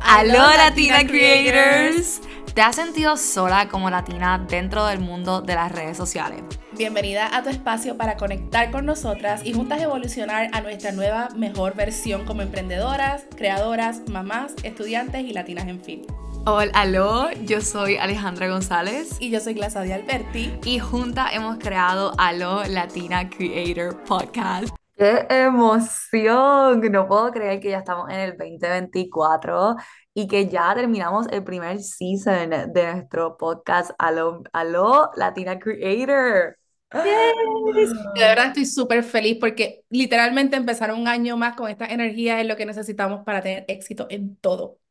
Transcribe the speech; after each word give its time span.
Aló 0.00 0.38
Latina 0.56 1.06
Creators. 1.06 2.20
¿Te 2.54 2.60
has 2.60 2.76
sentido 2.76 3.16
sola 3.16 3.68
como 3.68 3.88
latina 3.88 4.44
dentro 4.46 4.84
del 4.84 4.98
mundo 4.98 5.40
de 5.40 5.54
las 5.54 5.72
redes 5.72 5.96
sociales? 5.96 6.42
Bienvenida 6.76 7.34
a 7.34 7.42
tu 7.42 7.48
espacio 7.48 7.96
para 7.96 8.18
conectar 8.18 8.70
con 8.70 8.84
nosotras 8.84 9.40
y 9.42 9.54
juntas 9.54 9.80
evolucionar 9.80 10.50
a 10.52 10.60
nuestra 10.60 10.92
nueva 10.92 11.28
mejor 11.34 11.74
versión 11.74 12.26
como 12.26 12.42
emprendedoras, 12.42 13.24
creadoras, 13.36 14.02
mamás, 14.08 14.54
estudiantes 14.64 15.22
y 15.24 15.32
latinas 15.32 15.66
en 15.66 15.80
fin. 15.80 16.02
Hola, 16.44 16.72
aló, 16.74 17.30
yo 17.44 17.60
soy 17.60 17.98
Alejandra 17.98 18.48
González. 18.48 19.16
Y 19.20 19.30
yo 19.30 19.38
soy 19.38 19.54
Glasadia 19.54 19.94
Alberti. 19.94 20.52
Y 20.64 20.80
juntas 20.80 21.30
hemos 21.32 21.56
creado 21.58 22.10
Aló 22.18 22.64
Latina 22.64 23.30
Creator 23.30 24.02
Podcast. 24.02 24.74
¡Qué 24.96 25.24
emoción! 25.28 26.80
No 26.90 27.06
puedo 27.06 27.30
creer 27.30 27.60
que 27.60 27.70
ya 27.70 27.78
estamos 27.78 28.10
en 28.10 28.18
el 28.18 28.36
2024 28.36 29.76
y 30.14 30.26
que 30.26 30.48
ya 30.48 30.74
terminamos 30.74 31.28
el 31.30 31.44
primer 31.44 31.80
season 31.80 32.50
de 32.50 32.92
nuestro 32.92 33.36
podcast 33.36 33.92
Aló, 33.96 34.42
Aló 34.52 35.12
Latina 35.14 35.60
Creator. 35.60 36.58
De 36.92 38.20
verdad 38.20 38.46
estoy 38.48 38.66
súper 38.66 39.04
feliz 39.04 39.38
porque 39.40 39.84
literalmente 39.90 40.56
empezar 40.56 40.92
un 40.92 41.06
año 41.06 41.36
más 41.36 41.54
con 41.54 41.70
esta 41.70 41.86
energía 41.86 42.40
es 42.40 42.48
lo 42.48 42.56
que 42.56 42.66
necesitamos 42.66 43.22
para 43.24 43.42
tener 43.42 43.64
éxito 43.68 44.08
en 44.10 44.34
todo. 44.38 44.81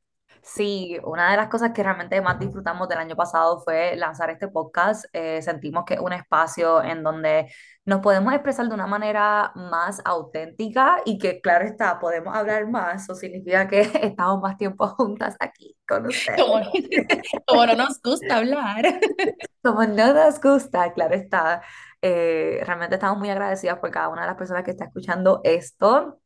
Sí, 0.44 0.98
una 1.04 1.30
de 1.30 1.38
las 1.38 1.50
cosas 1.50 1.72
que 1.72 1.84
realmente 1.84 2.20
más 2.20 2.40
disfrutamos 2.40 2.90
del 2.90 2.98
año 2.98 3.16
pasado 3.16 3.62
fue 3.62 3.96
lanzar 3.96 4.32
este 4.32 4.48
podcast. 4.48 5.06
Eh, 5.14 5.40
sentimos 5.42 5.84
que 5.86 5.94
es 5.94 6.00
un 6.00 6.14
espacio 6.14 6.82
en 6.82 7.04
donde 7.04 7.52
nos 7.86 8.00
podemos 8.02 8.34
expresar 8.34 8.68
de 8.68 8.74
una 8.74 8.88
manera 8.88 9.52
más 9.54 10.02
auténtica 10.04 10.98
y 11.06 11.20
que, 11.20 11.42
claro 11.42 11.66
está, 11.66 12.00
podemos 12.00 12.36
hablar 12.36 12.68
más. 12.68 13.04
Eso 13.04 13.14
significa 13.14 13.68
que 13.68 13.82
estamos 14.02 14.42
más 14.42 14.58
tiempo 14.58 14.88
juntas 14.88 15.36
aquí 15.40 15.78
con 15.88 16.08
ustedes. 16.08 16.42
Como, 17.46 17.66
no 17.68 17.76
nos 17.76 18.02
gusta 18.02 18.38
hablar. 18.38 19.00
Como 19.64 19.84
no 19.86 20.14
nos 20.14 20.42
gusta, 20.42 20.92
claro 20.94 21.14
está. 21.14 21.62
Eh, 22.02 22.62
realmente 22.66 22.96
estamos 22.96 23.20
muy 23.20 23.30
agradecidas 23.30 23.78
por 23.78 23.92
cada 23.92 24.10
una 24.10 24.22
de 24.22 24.28
las 24.28 24.38
personas 24.38 24.64
que 24.64 24.72
está 24.72 24.86
escuchando 24.86 25.40
esto. 25.44 26.20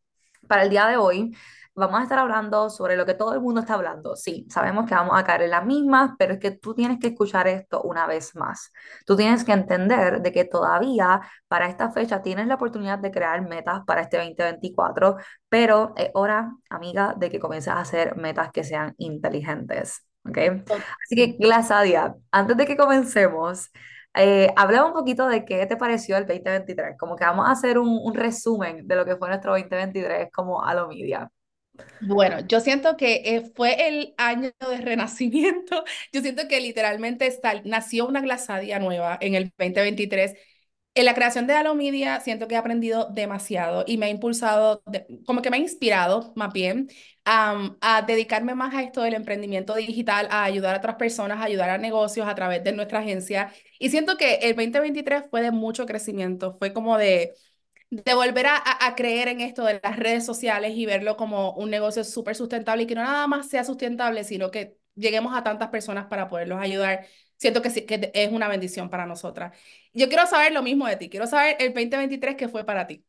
Para 0.47 0.63
el 0.63 0.69
día 0.69 0.87
de 0.87 0.95
hoy 0.95 1.35
vamos 1.75 1.99
a 1.99 2.03
estar 2.03 2.17
hablando 2.19 2.69
sobre 2.69 2.95
lo 2.95 3.05
que 3.05 3.13
todo 3.13 3.33
el 3.33 3.41
mundo 3.41 3.61
está 3.61 3.73
hablando. 3.75 4.15
Sí, 4.15 4.47
sabemos 4.49 4.87
que 4.87 4.95
vamos 4.95 5.17
a 5.17 5.23
caer 5.23 5.43
en 5.43 5.51
las 5.51 5.65
mismas, 5.65 6.11
pero 6.17 6.33
es 6.33 6.39
que 6.39 6.51
tú 6.51 6.73
tienes 6.73 6.99
que 6.99 7.07
escuchar 7.07 7.47
esto 7.47 7.81
una 7.83 8.07
vez 8.07 8.35
más. 8.35 8.71
Tú 9.05 9.15
tienes 9.15 9.43
que 9.43 9.51
entender 9.51 10.21
de 10.21 10.31
que 10.31 10.45
todavía 10.45 11.21
para 11.47 11.67
esta 11.67 11.91
fecha 11.91 12.21
tienes 12.21 12.47
la 12.47 12.55
oportunidad 12.55 12.99
de 12.99 13.11
crear 13.11 13.41
metas 13.47 13.83
para 13.85 14.01
este 14.01 14.17
2024, 14.17 15.17
pero 15.49 15.93
es 15.97 16.09
hora, 16.13 16.51
amiga, 16.69 17.13
de 17.17 17.29
que 17.29 17.39
comiences 17.39 17.73
a 17.73 17.79
hacer 17.79 18.15
metas 18.17 18.51
que 18.51 18.63
sean 18.63 18.93
inteligentes. 18.97 20.05
¿Ok? 20.27 20.37
Así 21.03 21.15
que, 21.15 21.37
Glasadia, 21.39 22.15
antes 22.31 22.57
de 22.57 22.65
que 22.65 22.77
comencemos, 22.77 23.69
eh, 24.15 24.51
habla 24.55 24.85
un 24.85 24.93
poquito 24.93 25.27
de 25.27 25.45
qué 25.45 25.65
te 25.65 25.77
pareció 25.77 26.17
el 26.17 26.25
2023, 26.25 26.97
como 26.97 27.15
que 27.15 27.25
vamos 27.25 27.47
a 27.47 27.51
hacer 27.51 27.77
un, 27.77 27.89
un 28.03 28.13
resumen 28.13 28.87
de 28.87 28.95
lo 28.95 29.05
que 29.05 29.15
fue 29.17 29.27
nuestro 29.29 29.51
2023 29.51 30.29
como 30.31 30.63
a 30.63 30.73
lo 30.73 30.87
media. 30.87 31.29
Bueno, 31.99 32.39
yo 32.47 32.59
siento 32.59 32.97
que 32.97 33.21
eh, 33.25 33.51
fue 33.55 33.87
el 33.87 34.13
año 34.17 34.51
de 34.69 34.77
renacimiento. 34.81 35.83
Yo 36.13 36.21
siento 36.21 36.47
que 36.47 36.59
literalmente 36.59 37.25
está, 37.27 37.61
nació 37.63 38.05
una 38.07 38.21
glasadia 38.21 38.79
nueva 38.79 39.17
en 39.21 39.33
el 39.35 39.45
2023. 39.57 40.33
En 40.93 41.05
la 41.05 41.13
creación 41.13 41.47
de 41.47 41.53
Alomedia 41.53 42.19
siento 42.21 42.47
que 42.47 42.55
he 42.55 42.57
aprendido 42.57 43.09
demasiado 43.11 43.83
y 43.87 43.97
me 43.97 44.05
ha 44.05 44.09
impulsado, 44.09 44.81
como 45.25 45.41
que 45.41 45.49
me 45.49 45.57
ha 45.57 45.59
inspirado 45.59 46.31
más 46.37 46.53
bien 46.53 46.87
a 47.25 48.03
dedicarme 48.07 48.55
más 48.55 48.73
a 48.75 48.83
esto 48.83 49.01
del 49.01 49.13
emprendimiento 49.15 49.75
digital, 49.75 50.27
a 50.31 50.43
ayudar 50.43 50.75
a 50.75 50.77
otras 50.79 50.95
personas, 50.95 51.39
a 51.39 51.43
ayudar 51.45 51.69
a 51.69 51.77
negocios 51.77 52.27
a 52.27 52.35
través 52.35 52.63
de 52.63 52.71
nuestra 52.73 52.99
agencia. 52.99 53.51
Y 53.79 53.89
siento 53.89 54.17
que 54.17 54.35
el 54.35 54.55
2023 54.55 55.25
fue 55.29 55.41
de 55.41 55.51
mucho 55.51 55.85
crecimiento, 55.85 56.55
fue 56.59 56.73
como 56.73 56.97
de 56.97 57.33
de 57.89 58.13
volver 58.13 58.47
a, 58.47 58.61
a, 58.85 58.95
creer 58.95 59.27
en 59.27 59.41
esto 59.41 59.63
de 59.63 59.79
las 59.81 59.97
redes 59.97 60.25
sociales 60.25 60.73
y 60.75 60.85
verlo 60.85 61.17
como 61.17 61.53
un 61.53 61.69
negocio 61.69 62.03
súper 62.03 62.35
sustentable 62.35 62.83
y 62.83 62.87
que 62.87 62.95
no 62.95 63.03
nada 63.03 63.27
más 63.27 63.47
sea 63.49 63.63
sustentable, 63.63 64.23
sino 64.23 64.51
que 64.51 64.77
lleguemos 64.95 65.35
a 65.35 65.43
tantas 65.43 65.69
personas 65.69 66.07
para 66.07 66.27
poderlos 66.29 66.59
ayudar. 66.61 67.05
Siento 67.37 67.61
que, 67.61 67.69
sí, 67.69 67.85
que 67.85 68.11
es 68.13 68.31
una 68.31 68.47
bendición 68.47 68.89
para 68.89 69.05
nosotras. 69.05 69.57
Yo 69.93 70.07
quiero 70.09 70.25
saber 70.27 70.51
lo 70.53 70.63
mismo 70.63 70.87
de 70.87 70.95
ti, 70.97 71.09
quiero 71.09 71.27
saber 71.27 71.57
el 71.59 71.73
2023 71.73 72.35
que 72.35 72.49
fue 72.49 72.65
para 72.65 72.87
ti. 72.87 73.05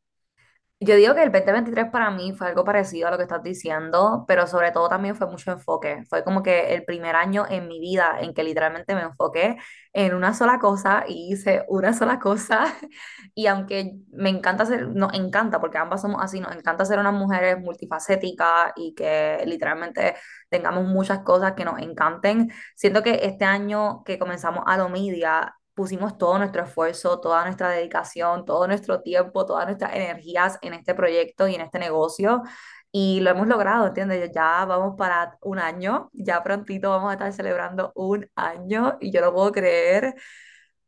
Yo 0.78 0.94
digo 0.94 1.14
que 1.14 1.22
el 1.22 1.32
2023 1.32 1.91
para 1.91 2.10
mí 2.10 2.34
fue 2.34 2.48
algo 2.48 2.62
parecido 2.62 3.09
a 3.09 3.10
lo 3.10 3.16
que 3.16 3.22
estás 3.22 3.42
diciendo, 3.42 4.26
pero 4.28 4.47
sobre 4.47 4.72
todo 4.72 4.91
también 4.91 5.16
fue 5.16 5.26
mucho 5.26 5.50
enfoque. 5.50 6.04
Fue 6.10 6.22
como 6.22 6.42
que 6.42 6.75
el 6.75 6.84
primer 6.84 7.16
año 7.16 7.47
en 7.48 7.66
mi 7.66 7.81
vida 7.81 8.19
en 8.20 8.34
que 8.34 8.44
literalmente 8.44 8.94
me 8.94 9.00
enfoqué 9.00 9.56
en 9.94 10.14
una 10.14 10.34
sola 10.34 10.59
cosa 10.59 11.04
y 11.09 11.32
hice 11.32 11.64
una 11.69 11.94
sola 11.94 12.19
cosa. 12.19 12.66
Y 13.34 13.47
aunque 13.48 13.94
me 14.12 14.31
encanta 14.31 14.64
ser, 14.66 14.88
nos 14.88 15.12
encanta, 15.14 15.60
porque 15.60 15.78
ambas 15.78 16.00
somos 16.03 16.22
así, 16.22 16.41
nos 16.41 16.54
encanta 16.54 16.84
ser 16.87 16.98
unas 16.98 17.12
mujeres 17.14 17.58
multifacéticas 17.58 18.72
y 18.76 18.94
que 18.94 19.43
literalmente 19.47 20.14
tengamos 20.50 20.84
muchas 20.84 21.20
cosas 21.20 21.53
que 21.54 21.64
nos 21.64 21.78
encanten, 21.81 22.50
siento 22.76 23.03
que 23.03 23.20
este 23.25 23.44
año 23.44 24.03
que 24.04 24.19
comenzamos 24.19 24.64
a 24.66 24.76
lo 24.78 24.88
media 24.88 25.56
pusimos 25.76 26.19
todo 26.19 26.38
nuestro 26.38 26.64
esfuerzo, 26.64 27.20
toda 27.20 27.44
nuestra 27.44 27.69
dedicación, 27.70 28.47
todo 28.47 28.66
nuestro 28.66 29.03
tiempo, 29.03 29.47
todas 29.47 29.66
nuestras 29.66 29.94
energías 29.94 30.59
en 30.62 30.75
este 30.75 30.94
proyecto 30.94 31.48
y 31.48 31.54
en 31.54 31.60
este 31.60 31.78
negocio. 31.78 32.42
Y 32.91 33.20
lo 33.20 33.31
hemos 33.31 33.47
logrado, 33.47 33.87
¿entiendes? 33.88 34.31
Ya 34.34 34.64
vamos 34.64 34.94
para 34.97 35.37
un 35.42 35.59
año, 35.59 36.09
ya 36.14 36.42
prontito 36.42 36.91
vamos 36.91 37.10
a 37.10 37.12
estar 37.14 37.32
celebrando 37.32 37.92
un 37.94 38.28
año 38.37 38.97
y 39.00 39.12
yo 39.12 39.20
no 39.20 39.34
puedo 39.34 39.53
creer 39.53 40.14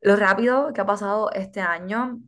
lo 0.01 0.17
rápido 0.17 0.73
que 0.73 0.81
ha 0.81 0.87
pasado 0.87 1.31
este 1.33 1.61
año, 1.61 2.21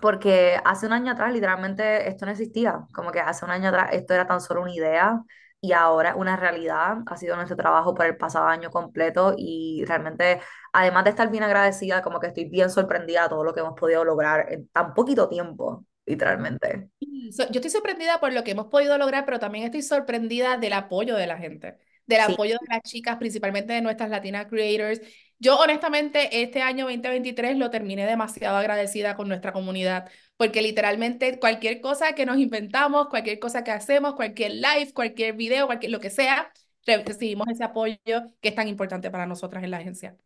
porque 0.00 0.60
hace 0.64 0.86
un 0.86 0.92
año 0.94 1.12
atrás 1.12 1.32
literalmente 1.32 2.08
esto 2.08 2.26
no 2.26 2.32
existía, 2.32 2.80
como 2.92 3.12
que 3.12 3.20
hace 3.20 3.44
un 3.44 3.52
año 3.52 3.68
atrás 3.68 3.90
esto 3.92 4.14
era 4.14 4.26
tan 4.26 4.40
solo 4.40 4.62
una 4.62 4.74
idea 4.74 5.22
y 5.60 5.72
ahora 5.72 6.14
una 6.16 6.36
realidad. 6.36 6.98
Ha 7.06 7.16
sido 7.16 7.36
nuestro 7.36 7.56
trabajo 7.56 7.94
por 7.94 8.06
el 8.06 8.16
pasado 8.16 8.46
año 8.46 8.70
completo 8.70 9.34
y 9.36 9.84
realmente, 9.86 10.40
además 10.72 11.04
de 11.04 11.10
estar 11.10 11.30
bien 11.30 11.42
agradecida, 11.42 12.02
como 12.02 12.20
que 12.20 12.28
estoy 12.28 12.46
bien 12.46 12.70
sorprendida 12.70 13.24
de 13.24 13.28
todo 13.28 13.44
lo 13.44 13.52
que 13.52 13.60
hemos 13.60 13.78
podido 13.78 14.04
lograr 14.04 14.52
en 14.52 14.68
tan 14.68 14.94
poquito 14.94 15.28
tiempo, 15.28 15.84
literalmente. 16.06 16.90
Yo 17.00 17.44
estoy 17.54 17.70
sorprendida 17.70 18.18
por 18.20 18.32
lo 18.32 18.42
que 18.42 18.52
hemos 18.52 18.66
podido 18.66 18.96
lograr, 18.98 19.24
pero 19.24 19.38
también 19.38 19.64
estoy 19.64 19.82
sorprendida 19.82 20.56
del 20.56 20.72
apoyo 20.72 21.16
de 21.16 21.26
la 21.26 21.36
gente, 21.36 21.78
del 22.10 22.20
apoyo 22.32 22.56
de 22.60 22.66
las 22.68 22.82
chicas, 22.82 23.16
principalmente 23.16 23.72
de 23.72 23.80
nuestras 23.80 24.10
Latina 24.10 24.46
Creators. 24.48 25.00
Yo 25.38 25.58
honestamente 25.58 26.42
este 26.42 26.60
año 26.60 26.84
2023 26.84 27.56
lo 27.56 27.70
terminé 27.70 28.06
demasiado 28.06 28.58
agradecida 28.58 29.16
con 29.16 29.28
nuestra 29.28 29.52
comunidad 29.52 30.10
porque 30.36 30.60
literalmente 30.62 31.38
cualquier 31.38 31.80
cosa 31.80 32.14
que 32.14 32.26
nos 32.26 32.38
inventamos, 32.38 33.08
cualquier 33.08 33.38
cosa 33.38 33.64
que 33.64 33.70
hacemos, 33.70 34.14
cualquier 34.14 34.52
live, 34.52 34.92
cualquier 34.92 35.34
video, 35.34 35.66
cualquier, 35.66 35.92
lo 35.92 36.00
que 36.00 36.10
sea, 36.10 36.52
recibimos 36.84 37.48
ese 37.48 37.64
apoyo 37.64 37.98
que 38.40 38.48
es 38.48 38.54
tan 38.54 38.68
importante 38.68 39.10
para 39.10 39.26
nosotras 39.26 39.64
en 39.64 39.70
la 39.70 39.78
agencia. 39.78 40.16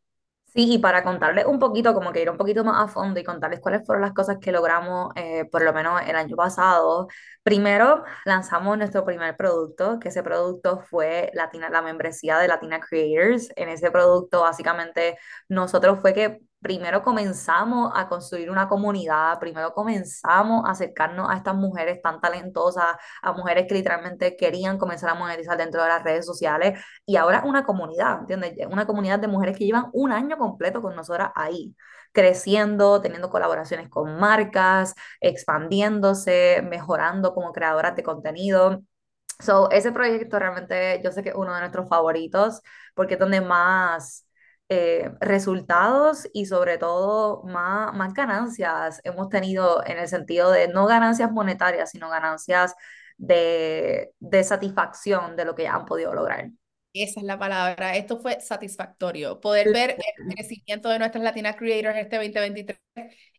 Sí, 0.54 0.72
y 0.74 0.78
para 0.78 1.02
contarles 1.02 1.46
un 1.46 1.58
poquito, 1.58 1.92
como 1.94 2.12
que 2.12 2.22
ir 2.22 2.30
un 2.30 2.36
poquito 2.36 2.62
más 2.62 2.80
a 2.84 2.86
fondo 2.86 3.18
y 3.18 3.24
contarles 3.24 3.58
cuáles 3.58 3.84
fueron 3.84 4.02
las 4.02 4.12
cosas 4.12 4.38
que 4.40 4.52
logramos, 4.52 5.10
eh, 5.16 5.46
por 5.50 5.62
lo 5.64 5.72
menos 5.72 6.00
el 6.06 6.14
año 6.14 6.36
pasado. 6.36 7.08
Primero, 7.42 8.04
lanzamos 8.24 8.78
nuestro 8.78 9.04
primer 9.04 9.36
producto, 9.36 9.98
que 9.98 10.10
ese 10.10 10.22
producto 10.22 10.78
fue 10.78 11.30
Latina, 11.34 11.68
la 11.70 11.82
membresía 11.82 12.38
de 12.38 12.46
Latina 12.46 12.78
Creators. 12.78 13.48
En 13.56 13.68
ese 13.68 13.90
producto, 13.90 14.42
básicamente, 14.42 15.18
nosotros 15.48 15.98
fue 16.00 16.14
que 16.14 16.40
primero 16.64 17.02
comenzamos 17.02 17.92
a 17.94 18.08
construir 18.08 18.50
una 18.50 18.68
comunidad, 18.68 19.38
primero 19.38 19.74
comenzamos 19.74 20.64
a 20.66 20.70
acercarnos 20.70 21.30
a 21.30 21.36
estas 21.36 21.54
mujeres 21.54 22.00
tan 22.02 22.20
talentosas, 22.22 22.96
a 23.22 23.32
mujeres 23.32 23.66
que 23.68 23.74
literalmente 23.74 24.34
querían 24.36 24.78
comenzar 24.78 25.10
a 25.10 25.14
monetizar 25.14 25.58
dentro 25.58 25.82
de 25.82 25.88
las 25.88 26.02
redes 26.02 26.24
sociales 26.24 26.80
y 27.04 27.16
ahora 27.16 27.42
una 27.44 27.64
comunidad, 27.66 28.20
¿entiendes? 28.20 28.54
Una 28.70 28.86
comunidad 28.86 29.18
de 29.18 29.28
mujeres 29.28 29.58
que 29.58 29.66
llevan 29.66 29.90
un 29.92 30.10
año 30.10 30.38
completo 30.38 30.80
con 30.80 30.96
nosotras 30.96 31.30
ahí 31.34 31.76
creciendo, 32.12 33.00
teniendo 33.02 33.28
colaboraciones 33.28 33.88
con 33.90 34.18
marcas, 34.18 34.94
expandiéndose, 35.20 36.62
mejorando 36.62 37.34
como 37.34 37.52
creadoras 37.52 37.94
de 37.96 38.02
contenido. 38.04 38.82
So, 39.40 39.70
ese 39.70 39.92
proyecto 39.92 40.38
realmente 40.38 41.00
yo 41.04 41.12
sé 41.12 41.22
que 41.22 41.30
es 41.30 41.34
uno 41.34 41.52
de 41.54 41.60
nuestros 41.60 41.88
favoritos 41.88 42.62
porque 42.94 43.14
es 43.14 43.20
donde 43.20 43.40
más 43.40 44.23
eh, 44.68 45.10
resultados 45.20 46.28
y 46.32 46.46
sobre 46.46 46.78
todo 46.78 47.42
más, 47.44 47.94
más 47.94 48.14
ganancias 48.14 49.00
hemos 49.04 49.28
tenido 49.28 49.84
en 49.86 49.98
el 49.98 50.08
sentido 50.08 50.50
de 50.50 50.68
no 50.68 50.86
ganancias 50.86 51.30
monetarias, 51.32 51.90
sino 51.90 52.10
ganancias 52.10 52.74
de, 53.18 54.12
de 54.20 54.44
satisfacción 54.44 55.36
de 55.36 55.44
lo 55.44 55.54
que 55.54 55.68
han 55.68 55.84
podido 55.86 56.14
lograr. 56.14 56.50
Esa 56.92 57.18
es 57.20 57.26
la 57.26 57.38
palabra. 57.38 57.96
Esto 57.96 58.20
fue 58.20 58.40
satisfactorio. 58.40 59.40
Poder 59.40 59.70
ver 59.72 59.96
el 59.98 60.34
crecimiento 60.34 60.88
de 60.88 60.98
nuestras 61.00 61.24
Latina 61.24 61.56
Creators 61.56 61.96
este 61.98 62.16
2023 62.16 62.78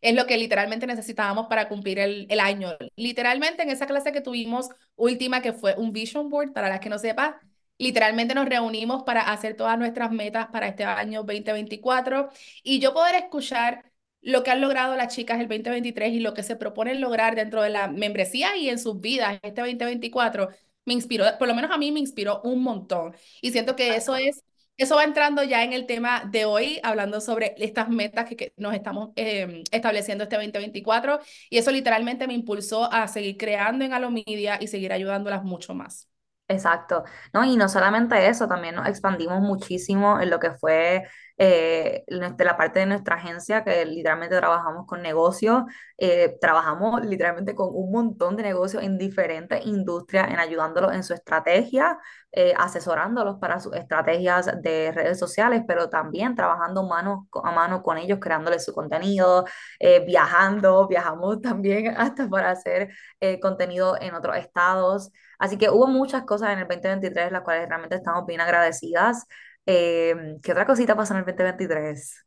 es 0.02 0.14
lo 0.14 0.26
que 0.26 0.36
literalmente 0.36 0.86
necesitábamos 0.86 1.46
para 1.46 1.66
cumplir 1.68 1.98
el, 1.98 2.26
el 2.28 2.40
año. 2.40 2.70
Literalmente 2.96 3.62
en 3.62 3.70
esa 3.70 3.86
clase 3.86 4.12
que 4.12 4.20
tuvimos 4.20 4.68
última, 4.94 5.40
que 5.40 5.54
fue 5.54 5.74
un 5.78 5.92
vision 5.92 6.28
board, 6.28 6.52
para 6.52 6.68
las 6.68 6.80
que 6.80 6.90
no 6.90 6.98
sepan, 6.98 7.34
Literalmente 7.78 8.34
nos 8.34 8.48
reunimos 8.48 9.02
para 9.02 9.30
hacer 9.32 9.54
todas 9.56 9.78
nuestras 9.78 10.10
metas 10.12 10.48
para 10.48 10.68
este 10.68 10.84
año 10.84 11.22
2024 11.22 12.30
y 12.62 12.78
yo 12.80 12.94
poder 12.94 13.14
escuchar 13.16 13.92
lo 14.22 14.42
que 14.42 14.50
han 14.50 14.60
logrado 14.60 14.96
las 14.96 15.14
chicas 15.14 15.40
el 15.40 15.48
2023 15.48 16.12
y 16.14 16.20
lo 16.20 16.34
que 16.34 16.42
se 16.42 16.56
proponen 16.56 17.00
lograr 17.00 17.36
dentro 17.36 17.62
de 17.62 17.70
la 17.70 17.88
membresía 17.88 18.56
y 18.56 18.68
en 18.70 18.78
sus 18.78 19.00
vidas 19.00 19.38
este 19.42 19.60
2024 19.60 20.48
me 20.84 20.94
inspiró, 20.94 21.26
por 21.38 21.48
lo 21.48 21.54
menos 21.54 21.70
a 21.70 21.78
mí 21.78 21.92
me 21.92 22.00
inspiró 22.00 22.40
un 22.44 22.62
montón. 22.62 23.14
Y 23.42 23.50
siento 23.52 23.76
que 23.76 23.96
eso 23.96 24.16
es, 24.16 24.44
eso 24.76 24.96
va 24.96 25.04
entrando 25.04 25.42
ya 25.42 25.64
en 25.64 25.72
el 25.72 25.86
tema 25.86 26.24
de 26.30 26.44
hoy, 26.44 26.80
hablando 26.82 27.20
sobre 27.20 27.54
estas 27.58 27.88
metas 27.88 28.26
que, 28.28 28.36
que 28.36 28.52
nos 28.56 28.74
estamos 28.74 29.10
eh, 29.16 29.64
estableciendo 29.72 30.24
este 30.24 30.36
2024. 30.36 31.20
Y 31.50 31.58
eso 31.58 31.70
literalmente 31.72 32.26
me 32.26 32.34
impulsó 32.34 32.90
a 32.92 33.08
seguir 33.08 33.36
creando 33.36 33.84
en 33.84 33.92
Alomedia 33.92 34.58
y 34.60 34.68
seguir 34.68 34.92
ayudándolas 34.92 35.42
mucho 35.44 35.74
más. 35.74 36.08
Exacto, 36.48 37.02
¿no? 37.32 37.44
Y 37.44 37.56
no 37.56 37.68
solamente 37.68 38.28
eso, 38.28 38.46
también 38.46 38.76
nos 38.76 38.86
expandimos 38.86 39.40
muchísimo 39.40 40.20
en 40.20 40.30
lo 40.30 40.38
que 40.38 40.52
fue 40.52 41.02
eh, 41.38 42.04
nuestra- 42.08 42.46
la 42.46 42.56
parte 42.56 42.78
de 42.80 42.86
nuestra 42.86 43.16
agencia, 43.16 43.64
que 43.64 43.84
literalmente 43.84 44.36
trabajamos 44.38 44.86
con 44.86 45.02
negocios, 45.02 45.64
eh, 45.98 46.36
trabajamos 46.40 47.04
literalmente 47.04 47.54
con 47.56 47.70
un 47.74 47.90
montón 47.92 48.36
de 48.36 48.44
negocios 48.44 48.82
en 48.84 48.96
diferentes 48.96 49.66
industrias, 49.66 50.30
en 50.30 50.38
ayudándolos 50.38 50.94
en 50.94 51.02
su 51.02 51.12
estrategia, 51.14 51.98
eh, 52.32 52.54
asesorándolos 52.56 53.38
para 53.40 53.58
sus 53.60 53.74
estrategias 53.74 54.48
de 54.62 54.92
redes 54.92 55.18
sociales, 55.18 55.62
pero 55.66 55.90
también 55.90 56.34
trabajando 56.36 56.84
mano 56.86 57.28
a 57.42 57.50
mano 57.52 57.82
con 57.82 57.98
ellos, 57.98 58.18
creándoles 58.20 58.64
su 58.64 58.72
contenido, 58.72 59.44
eh, 59.80 60.04
viajando, 60.06 60.86
viajamos 60.88 61.40
también 61.42 61.88
hasta 61.98 62.28
para 62.28 62.50
hacer 62.52 62.90
eh, 63.20 63.40
contenido 63.40 63.96
en 64.00 64.14
otros 64.14 64.36
estados. 64.36 65.10
Así 65.38 65.58
que 65.58 65.70
hubo 65.70 65.86
muchas 65.88 66.24
cosas 66.24 66.50
en 66.52 66.60
el 66.60 66.68
2023, 66.68 67.32
las 67.32 67.42
cuales 67.42 67.68
realmente 67.68 67.96
estamos 67.96 68.26
bien 68.26 68.40
agradecidas. 68.40 69.26
Eh, 69.66 70.14
¿qué 70.42 70.52
otra 70.52 70.66
cosita 70.66 70.96
pasó 70.96 71.14
en 71.14 71.20
el 71.20 71.24
2023? 71.26 72.24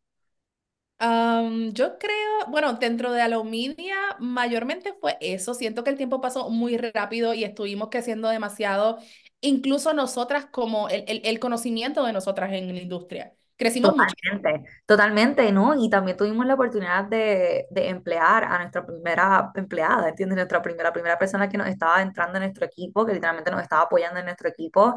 Am, 1.01 1.71
yo 1.73 1.97
creo, 1.97 2.45
bueno, 2.49 2.73
dentro 2.73 3.13
de 3.13 3.21
Alomedia 3.21 3.95
mayormente 4.19 4.93
fue 4.99 5.17
eso. 5.21 5.53
Siento 5.53 5.83
que 5.83 5.89
el 5.91 5.97
tiempo 5.97 6.19
pasó 6.19 6.49
muy 6.49 6.77
rápido 6.77 7.33
y 7.33 7.45
estuvimos 7.45 7.87
creciendo 7.89 8.27
demasiado, 8.27 8.97
incluso 9.39 9.93
nosotras 9.93 10.47
como 10.47 10.89
el, 10.89 11.05
el, 11.07 11.21
el 11.23 11.39
conocimiento 11.39 12.03
de 12.05 12.11
nosotras 12.13 12.51
en 12.51 12.67
la 12.75 12.81
industria. 12.81 13.33
Crecimos 13.59 13.93
mucho. 13.93 14.15
Totalmente, 14.15 14.69
totalmente, 14.85 15.51
¿no? 15.51 15.75
Y 15.75 15.89
también 15.89 16.15
tuvimos 16.15 16.45
la 16.45 16.53
oportunidad 16.53 17.03
de, 17.03 17.67
de 17.69 17.89
emplear 17.89 18.45
a 18.45 18.57
nuestra 18.59 18.85
primera 18.85 19.51
empleada, 19.53 20.07
¿entiendes? 20.07 20.37
Nuestra 20.37 20.61
primera, 20.61 20.93
primera 20.93 21.19
persona 21.19 21.49
que 21.49 21.57
nos 21.57 21.67
estaba 21.67 22.01
entrando 22.01 22.37
en 22.37 22.43
nuestro 22.43 22.65
equipo, 22.65 23.05
que 23.05 23.13
literalmente 23.13 23.51
nos 23.51 23.61
estaba 23.61 23.81
apoyando 23.83 24.17
en 24.19 24.25
nuestro 24.27 24.47
equipo. 24.47 24.95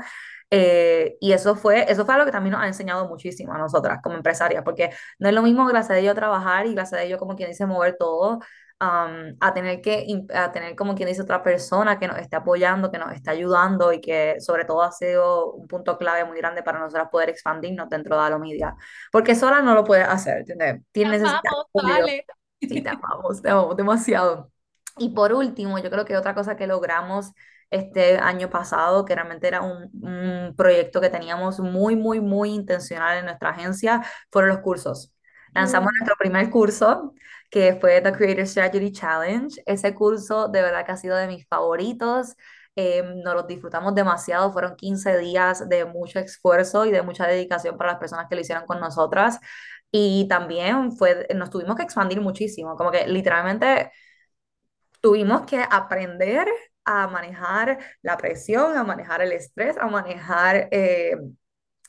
Eh, 0.49 1.17
y 1.20 1.32
eso 1.32 1.56
fue, 1.56 1.91
eso 1.91 2.05
fue 2.05 2.14
algo 2.14 2.26
que 2.26 2.32
también 2.32 2.53
nos 2.53 2.62
ha 2.62 2.67
enseñado 2.69 3.09
muchísimo 3.09 3.53
a 3.53 3.59
nosotras 3.59 4.00
como 4.03 4.17
empresarias, 4.17 4.62
porque 4.62 4.91
no 5.19 5.29
es 5.29 5.35
lo 5.35 5.43
mismo 5.43 5.67
gracias 5.67 5.97
a 5.97 5.99
ello 5.99 6.14
trabajar 6.14 6.67
y 6.67 6.75
gracias 6.75 7.00
a 7.00 7.05
ello 7.05 7.19
como 7.19 7.35
quien 7.37 7.49
dice 7.49 7.67
mover 7.67 7.97
todo, 7.99 8.41
am, 8.82 9.37
a 9.40 9.55
tener 9.55 9.81
que, 9.81 10.06
a 10.34 10.50
tener 10.52 10.75
como 10.75 10.94
quien 10.94 11.08
dice 11.08 11.23
otra 11.23 11.43
persona 11.43 11.99
que 11.99 12.08
nos 12.08 12.19
esté 12.19 12.37
apoyando, 12.37 12.90
que 12.90 12.99
nos 12.99 13.12
esté 13.12 13.31
ayudando 13.31 13.93
y 13.93 14.00
que 14.00 14.40
sobre 14.40 14.64
todo 14.64 14.82
ha 14.82 14.93
sido 14.93 15.52
un 15.52 15.69
punto 15.69 15.96
clave 15.99 16.25
muy 16.25 16.38
grande 16.38 16.62
para 16.62 16.81
nosotras 16.81 17.08
poder 17.11 17.29
expandirnos 17.31 17.88
dentro 17.88 18.17
de 18.17 18.23
Alomedia, 18.23 18.75
porque 19.12 19.34
sola 19.34 19.62
no 19.62 19.75
lo 19.75 19.84
puedes 19.84 20.08
hacer, 20.08 20.38
¿entiendes? 20.38 20.82
Tienes 20.93 21.20
necesidad 21.20 21.40
vale. 21.75 22.26
Sí, 22.61 22.81
te 22.82 22.88
amamos, 22.90 23.43
te 23.43 23.50
amamos 23.50 23.76
demasiado. 23.76 24.50
Y 24.99 25.11
por 25.11 25.32
último, 25.32 25.78
yo 25.78 25.90
creo 25.90 26.05
que 26.05 26.17
otra 26.17 26.35
cosa 26.35 26.56
que 26.56 26.67
logramos 26.67 27.32
este 27.70 28.19
año 28.19 28.50
pasado, 28.50 29.05
que 29.05 29.14
realmente 29.14 29.49
era 29.49 29.62
un, 29.62 29.90
un 30.02 30.55
proyecto 30.56 31.00
que 31.00 31.08
teníamos 31.11 31.58
muy, 31.61 31.96
muy, 31.96 32.20
muy 32.20 32.50
intencional 32.50 33.19
en 33.19 33.25
nuestra 33.25 33.50
agencia, 33.50 34.02
fueron 34.31 34.50
los 34.50 34.58
cursos. 34.61 35.12
Lanzamos 35.54 35.90
Mm, 35.90 35.99
nuestro 35.99 36.16
primer 36.19 36.50
curso, 36.50 37.14
que 37.50 37.76
fue 37.81 38.00
The 38.00 38.12
Creator 38.12 38.46
Strategy 38.46 38.93
Challenge. 38.93 39.62
Ese 39.66 39.94
curso 39.94 40.49
de 40.49 40.62
verdad 40.62 40.84
que 40.87 40.93
ha 40.93 40.96
sido 40.96 41.16
de 41.16 41.26
mis 41.28 41.46
favoritos. 41.46 42.37
Eh, 42.75 43.02
nos 43.22 43.34
los 43.34 43.46
disfrutamos 43.46 43.94
demasiado. 43.94 44.52
Fueron 44.52 44.76
15 44.76 45.19
días 45.19 45.69
de 45.69 45.84
mucho 45.84 46.19
esfuerzo 46.19 46.87
y 46.87 46.90
de 46.90 47.02
mucha 47.02 47.26
dedicación 47.26 47.76
para 47.76 47.93
las 47.93 48.00
personas 48.00 48.26
que 48.28 48.34
lo 48.34 48.40
hicieron 48.40 48.66
con 48.66 48.81
nosotras. 48.81 49.38
Y 49.90 50.26
también 50.28 50.93
fue, 50.93 51.28
nos 51.34 51.50
tuvimos 51.50 51.76
que 51.76 51.82
expandir 51.82 52.20
muchísimo, 52.22 52.76
como 52.76 52.90
que 52.90 53.06
literalmente 53.06 53.90
tuvimos 55.00 55.43
que 55.43 55.62
aprender 55.70 56.49
a 56.84 57.06
manejar 57.08 57.78
la 58.02 58.16
presión, 58.16 58.76
a 58.76 58.84
manejar 58.84 59.22
el 59.22 59.32
estrés, 59.32 59.76
a 59.78 59.87
manejar, 59.87 60.69
eh, 60.70 61.16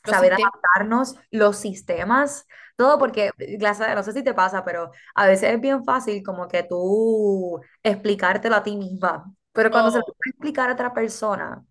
saber 0.04 0.32
sistemas, 0.32 0.52
adaptarnos, 0.52 1.16
los 1.30 1.56
sistemas, 1.56 2.46
todo 2.76 2.98
porque, 2.98 3.30
gracias, 3.58 3.94
no 3.94 4.02
sé 4.02 4.12
si 4.12 4.22
te 4.24 4.34
pasa, 4.34 4.64
pero 4.64 4.90
a 5.14 5.26
veces 5.26 5.52
es 5.54 5.60
bien 5.60 5.84
fácil 5.84 6.22
como 6.22 6.48
que 6.48 6.62
tú 6.64 7.60
explicártelo 7.82 8.56
a 8.56 8.62
ti 8.62 8.76
misma, 8.76 9.32
pero 9.52 9.70
cuando 9.70 9.90
se 9.90 9.98
lo 9.98 10.04
puedes 10.04 10.34
explicar 10.34 10.70
a 10.70 10.74
otra 10.74 10.92
persona, 10.94 11.64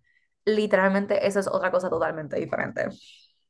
literalmente 0.44 1.26
eso 1.26 1.40
es 1.40 1.46
otra 1.48 1.70
cosa 1.70 1.90
totalmente 1.90 2.36
diferente. 2.36 2.88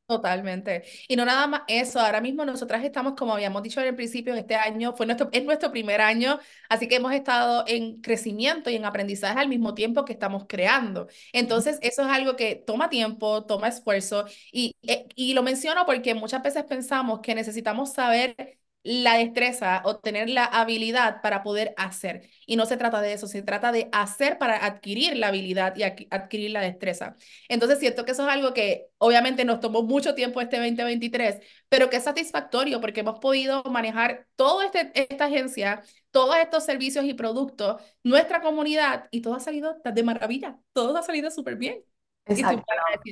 Totalmente. 0.06 0.82
Y 1.08 1.16
no 1.16 1.24
nada 1.24 1.46
más 1.46 1.62
eso, 1.66 1.98
ahora 1.98 2.20
mismo 2.20 2.44
nosotras 2.44 2.84
estamos, 2.84 3.14
como 3.16 3.32
habíamos 3.32 3.62
dicho 3.62 3.80
en 3.80 3.86
el 3.86 3.94
principio, 3.96 4.34
este 4.34 4.54
año, 4.54 4.92
fue 4.94 5.06
nuestro, 5.06 5.30
es 5.32 5.42
nuestro 5.46 5.70
primer 5.72 6.02
año, 6.02 6.38
así 6.68 6.88
que 6.88 6.96
hemos 6.96 7.14
estado 7.14 7.64
en 7.66 8.02
crecimiento 8.02 8.68
y 8.68 8.76
en 8.76 8.84
aprendizaje 8.84 9.40
al 9.40 9.48
mismo 9.48 9.72
tiempo 9.72 10.04
que 10.04 10.12
estamos 10.12 10.44
creando. 10.46 11.08
Entonces, 11.32 11.78
eso 11.80 12.02
es 12.02 12.08
algo 12.08 12.36
que 12.36 12.54
toma 12.54 12.90
tiempo, 12.90 13.46
toma 13.46 13.68
esfuerzo, 13.68 14.26
y, 14.52 14.76
eh, 14.82 15.06
y 15.14 15.32
lo 15.32 15.42
menciono 15.42 15.86
porque 15.86 16.14
muchas 16.14 16.42
veces 16.42 16.64
pensamos 16.64 17.20
que 17.22 17.34
necesitamos 17.34 17.94
saber 17.94 18.58
la 18.84 19.16
destreza 19.18 19.82
o 19.84 19.98
tener 19.98 20.30
la 20.30 20.44
habilidad 20.44 21.22
para 21.22 21.42
poder 21.42 21.74
hacer. 21.78 22.30
Y 22.46 22.56
no 22.56 22.66
se 22.66 22.76
trata 22.76 23.00
de 23.00 23.14
eso, 23.14 23.26
se 23.26 23.42
trata 23.42 23.72
de 23.72 23.88
hacer 23.92 24.38
para 24.38 24.64
adquirir 24.64 25.16
la 25.16 25.28
habilidad 25.28 25.74
y 25.76 25.80
adqui- 25.82 26.08
adquirir 26.10 26.50
la 26.52 26.60
destreza. 26.60 27.16
Entonces 27.48 27.78
siento 27.80 28.04
que 28.04 28.12
eso 28.12 28.24
es 28.26 28.32
algo 28.32 28.52
que 28.54 28.88
obviamente 28.98 29.44
nos 29.44 29.60
tomó 29.60 29.82
mucho 29.82 30.14
tiempo 30.14 30.40
este 30.40 30.58
2023, 30.58 31.40
pero 31.68 31.90
que 31.90 31.96
es 31.96 32.04
satisfactorio 32.04 32.80
porque 32.80 33.00
hemos 33.00 33.18
podido 33.20 33.62
manejar 33.64 34.26
toda 34.36 34.66
este, 34.66 34.92
esta 34.94 35.26
agencia, 35.26 35.82
todos 36.10 36.36
estos 36.36 36.64
servicios 36.64 37.04
y 37.06 37.14
productos, 37.14 37.82
nuestra 38.02 38.40
comunidad, 38.42 39.08
y 39.10 39.22
todo 39.22 39.34
ha 39.34 39.40
salido 39.40 39.76
de 39.84 40.02
maravilla, 40.02 40.58
todo 40.72 40.96
ha 40.96 41.02
salido 41.02 41.30
súper 41.30 41.56
bien. 41.56 41.82
Y 42.28 42.32
Exacto, 42.34 42.62
no. 42.74 43.02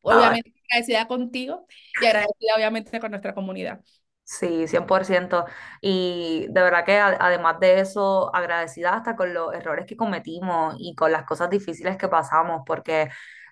ah, 0.08 0.34
obviamente 0.34 0.52
agradecida 0.70 1.06
contigo 1.08 1.66
y 1.98 2.06
agradecida 2.06 2.54
obviamente 2.56 3.00
con 3.00 3.10
nuestra 3.10 3.34
comunidad. 3.34 3.82
Sí, 4.26 4.66
100%. 4.68 5.44
Y 5.82 6.46
de 6.48 6.62
verdad 6.62 6.84
que 6.86 6.96
a- 6.98 7.16
además 7.20 7.60
de 7.60 7.80
eso, 7.80 8.34
agradecida 8.34 8.94
hasta 8.94 9.16
con 9.16 9.34
los 9.34 9.52
errores 9.54 9.84
que 9.86 9.96
cometimos 9.96 10.76
y 10.78 10.94
con 10.94 11.12
las 11.12 11.24
cosas 11.24 11.50
difíciles 11.50 11.98
que 11.98 12.08
pasamos, 12.08 12.62
porque 12.66 13.10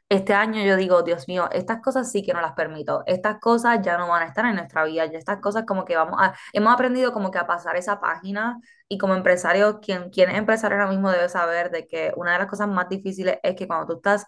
este 0.08 0.32
año 0.34 0.62
yo 0.64 0.76
digo, 0.76 1.02
Dios 1.02 1.28
mío, 1.28 1.48
estas 1.52 1.80
cosas 1.82 2.10
sí 2.10 2.22
que 2.24 2.32
no 2.32 2.40
las 2.40 2.52
permito. 2.54 3.02
Estas 3.06 3.38
cosas 3.38 3.80
ya 3.82 3.98
no 3.98 4.08
van 4.08 4.22
a 4.22 4.26
estar 4.26 4.46
en 4.46 4.56
nuestra 4.56 4.84
vida. 4.84 5.04
Ya 5.06 5.18
estas 5.18 5.40
cosas 5.40 5.64
como 5.66 5.84
que 5.84 5.96
vamos 5.96 6.16
a, 6.20 6.34
hemos 6.54 6.72
aprendido 6.72 7.12
como 7.12 7.30
que 7.30 7.38
a 7.38 7.46
pasar 7.46 7.76
esa 7.76 8.00
página 8.00 8.58
y 8.88 8.96
como 8.98 9.14
empresario, 9.14 9.80
quien, 9.80 10.10
quien 10.10 10.30
es 10.30 10.36
empresario 10.38 10.78
ahora 10.78 10.90
mismo 10.90 11.10
debe 11.10 11.28
saber 11.28 11.70
de 11.70 11.86
que 11.86 12.12
una 12.16 12.32
de 12.32 12.38
las 12.38 12.48
cosas 12.48 12.68
más 12.68 12.88
difíciles 12.88 13.38
es 13.42 13.54
que 13.56 13.66
cuando 13.66 13.86
tú 13.86 13.94
estás 13.96 14.26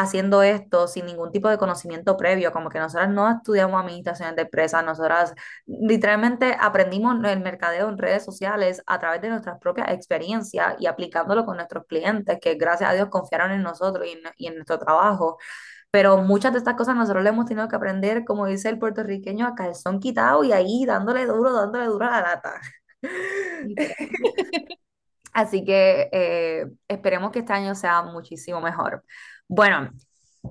haciendo 0.00 0.42
esto 0.42 0.88
sin 0.88 1.06
ningún 1.06 1.30
tipo 1.30 1.48
de 1.48 1.58
conocimiento 1.58 2.16
previo, 2.16 2.52
como 2.52 2.70
que 2.70 2.78
nosotras 2.78 3.10
no 3.10 3.30
estudiamos 3.30 3.80
administración 3.80 4.34
de 4.34 4.42
empresas, 4.42 4.84
nosotras 4.84 5.34
literalmente 5.66 6.56
aprendimos 6.58 7.14
el 7.24 7.40
mercadeo 7.40 7.88
en 7.88 7.98
redes 7.98 8.24
sociales 8.24 8.82
a 8.86 8.98
través 8.98 9.20
de 9.20 9.28
nuestras 9.28 9.58
propias 9.58 9.90
experiencias 9.90 10.74
y 10.78 10.86
aplicándolo 10.86 11.44
con 11.44 11.56
nuestros 11.56 11.84
clientes, 11.86 12.38
que 12.40 12.54
gracias 12.54 12.90
a 12.90 12.94
Dios 12.94 13.08
confiaron 13.10 13.52
en 13.52 13.62
nosotros 13.62 14.06
y 14.06 14.12
en, 14.12 14.20
y 14.36 14.46
en 14.48 14.54
nuestro 14.56 14.78
trabajo. 14.78 15.38
Pero 15.90 16.18
muchas 16.18 16.52
de 16.52 16.58
estas 16.58 16.74
cosas 16.76 16.96
nosotros 16.96 17.22
le 17.24 17.30
hemos 17.30 17.46
tenido 17.46 17.68
que 17.68 17.76
aprender, 17.76 18.24
como 18.24 18.46
dice 18.46 18.68
el 18.68 18.78
puertorriqueño, 18.78 19.46
a 19.46 19.54
calzón 19.54 20.00
quitado 20.00 20.44
y 20.44 20.52
ahí 20.52 20.84
dándole 20.86 21.26
duro, 21.26 21.52
dándole 21.52 21.86
duro 21.86 22.06
a 22.06 22.10
la 22.10 22.20
lata. 22.22 22.60
Así 25.32 25.64
que 25.64 26.08
eh, 26.12 26.66
esperemos 26.88 27.30
que 27.32 27.40
este 27.40 27.52
año 27.52 27.74
sea 27.74 28.02
muchísimo 28.02 28.60
mejor. 28.60 29.04
Bueno, 29.52 29.90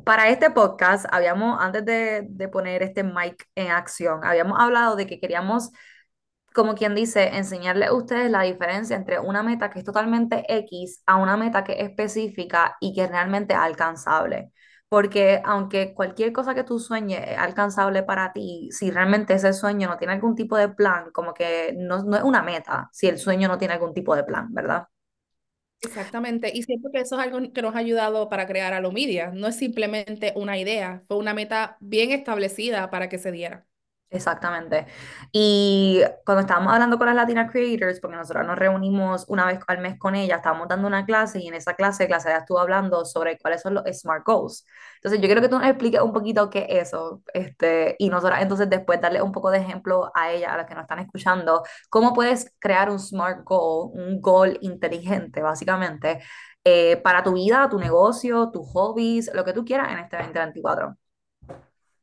para 0.05 0.27
este 0.29 0.51
podcast, 0.51 1.05
habíamos, 1.09 1.57
antes 1.61 1.85
de, 1.85 2.49
poner 2.51 2.83
este 2.83 3.03
mic 3.03 3.47
en 3.55 3.71
acción, 3.71 4.25
habíamos 4.25 4.59
hablado 4.59 4.97
de 4.97 5.07
que 5.07 5.21
queríamos, 5.21 5.71
como 6.53 6.75
quien 6.75 6.95
dice, 6.95 7.37
enseñarle 7.37 7.85
a 7.85 7.93
ustedes 7.93 8.29
la 8.29 8.41
diferencia 8.41 8.97
entre 8.97 9.19
una 9.19 9.41
meta 9.41 9.69
que 9.69 9.79
es 9.79 9.85
totalmente 9.85 10.43
X 10.49 11.01
a 11.05 11.15
una 11.15 11.37
meta 11.37 11.63
que 11.63 11.73
es 11.73 11.89
específica 11.89 12.75
y 12.81 12.93
que 12.93 13.03
es 13.03 13.09
realmente 13.09 13.53
alcanzable. 13.53 14.51
Porque 14.89 15.41
aunque 15.45 15.93
cualquier 15.93 16.33
cosa 16.33 16.53
que 16.53 16.65
tú 16.65 16.77
sueñes 16.79 17.21
es 17.25 17.37
alcanzable 17.37 18.03
para 18.03 18.33
ti, 18.33 18.69
si 18.73 18.91
realmente 18.91 19.33
ese 19.35 19.53
sueño 19.53 19.87
no 19.87 19.97
tiene 19.97 20.13
algún 20.15 20.35
tipo 20.35 20.57
de 20.57 20.69
plan, 20.69 21.11
como 21.13 21.33
que 21.33 21.73
no, 21.77 22.03
no 22.03 22.17
es 22.17 22.23
una 22.23 22.43
meta, 22.43 22.89
si 22.91 23.07
el 23.07 23.17
sueño 23.17 23.47
no 23.47 23.57
tiene 23.57 23.75
algún 23.75 23.93
tipo 23.93 24.13
de 24.15 24.25
plan, 24.25 24.53
¿verdad? 24.53 24.87
Exactamente, 25.81 26.51
y 26.53 26.63
siento 26.63 26.89
que 26.91 26.99
eso 26.99 27.17
es 27.17 27.25
algo 27.25 27.53
que 27.53 27.61
nos 27.61 27.73
ha 27.73 27.77
ayudado 27.79 28.27
para 28.27 28.45
crear 28.47 28.73
Alomedia. 28.73 29.31
No 29.33 29.47
es 29.47 29.55
simplemente 29.55 30.33
una 30.35 30.57
idea, 30.57 31.03
fue 31.07 31.15
una 31.17 31.33
meta 31.33 31.77
bien 31.79 32.11
establecida 32.11 32.89
para 32.89 33.07
que 33.07 33.17
se 33.17 33.31
diera. 33.31 33.68
Exactamente. 34.11 34.87
Y 35.31 36.01
cuando 36.25 36.41
estábamos 36.41 36.73
hablando 36.73 36.97
con 36.97 37.05
las 37.05 37.15
Latina 37.15 37.47
Creators, 37.47 37.99
porque 37.99 38.17
nosotros 38.17 38.43
nos 38.47 38.57
reunimos 38.57 39.23
una 39.27 39.45
vez 39.45 39.59
al 39.67 39.77
mes 39.79 39.99
con 39.99 40.15
ella, 40.15 40.37
estábamos 40.37 40.67
dando 40.67 40.87
una 40.87 41.05
clase 41.05 41.39
y 41.39 41.47
en 41.47 41.53
esa 41.53 41.75
clase, 41.75 42.07
clase 42.07 42.33
estuvo 42.35 42.57
hablando 42.59 43.05
sobre 43.05 43.37
cuáles 43.37 43.61
son 43.61 43.75
los 43.75 43.83
SMART 43.85 44.25
Goals. 44.25 44.65
Entonces, 44.95 45.21
yo 45.21 45.27
quiero 45.27 45.41
que 45.41 45.49
tú 45.49 45.59
nos 45.59 45.67
expliques 45.67 46.01
un 46.01 46.11
poquito 46.11 46.49
qué 46.49 46.65
es 46.69 46.87
eso. 46.87 47.21
Este, 47.35 47.95
y 47.99 48.09
nosotros 48.09 48.39
entonces 48.41 48.67
después 48.67 48.99
darle 48.99 49.21
un 49.21 49.31
poco 49.31 49.51
de 49.51 49.59
ejemplo 49.59 50.11
a 50.15 50.31
ella, 50.31 50.53
a 50.55 50.57
las 50.57 50.65
que 50.65 50.73
nos 50.73 50.83
están 50.83 50.99
escuchando, 50.99 51.61
cómo 51.89 52.11
puedes 52.13 52.51
crear 52.57 52.89
un 52.89 52.99
SMART 52.99 53.43
Goal, 53.45 53.91
un 53.93 54.21
goal 54.21 54.57
inteligente, 54.61 55.43
básicamente, 55.43 56.19
eh, 56.63 56.97
para 56.97 57.21
tu 57.23 57.33
vida, 57.33 57.69
tu 57.69 57.77
negocio, 57.77 58.49
tus 58.51 58.67
hobbies, 58.71 59.29
lo 59.35 59.45
que 59.45 59.53
tú 59.53 59.63
quieras 59.63 59.91
en 59.91 59.99
este 59.99 60.17
2024. 60.17 60.95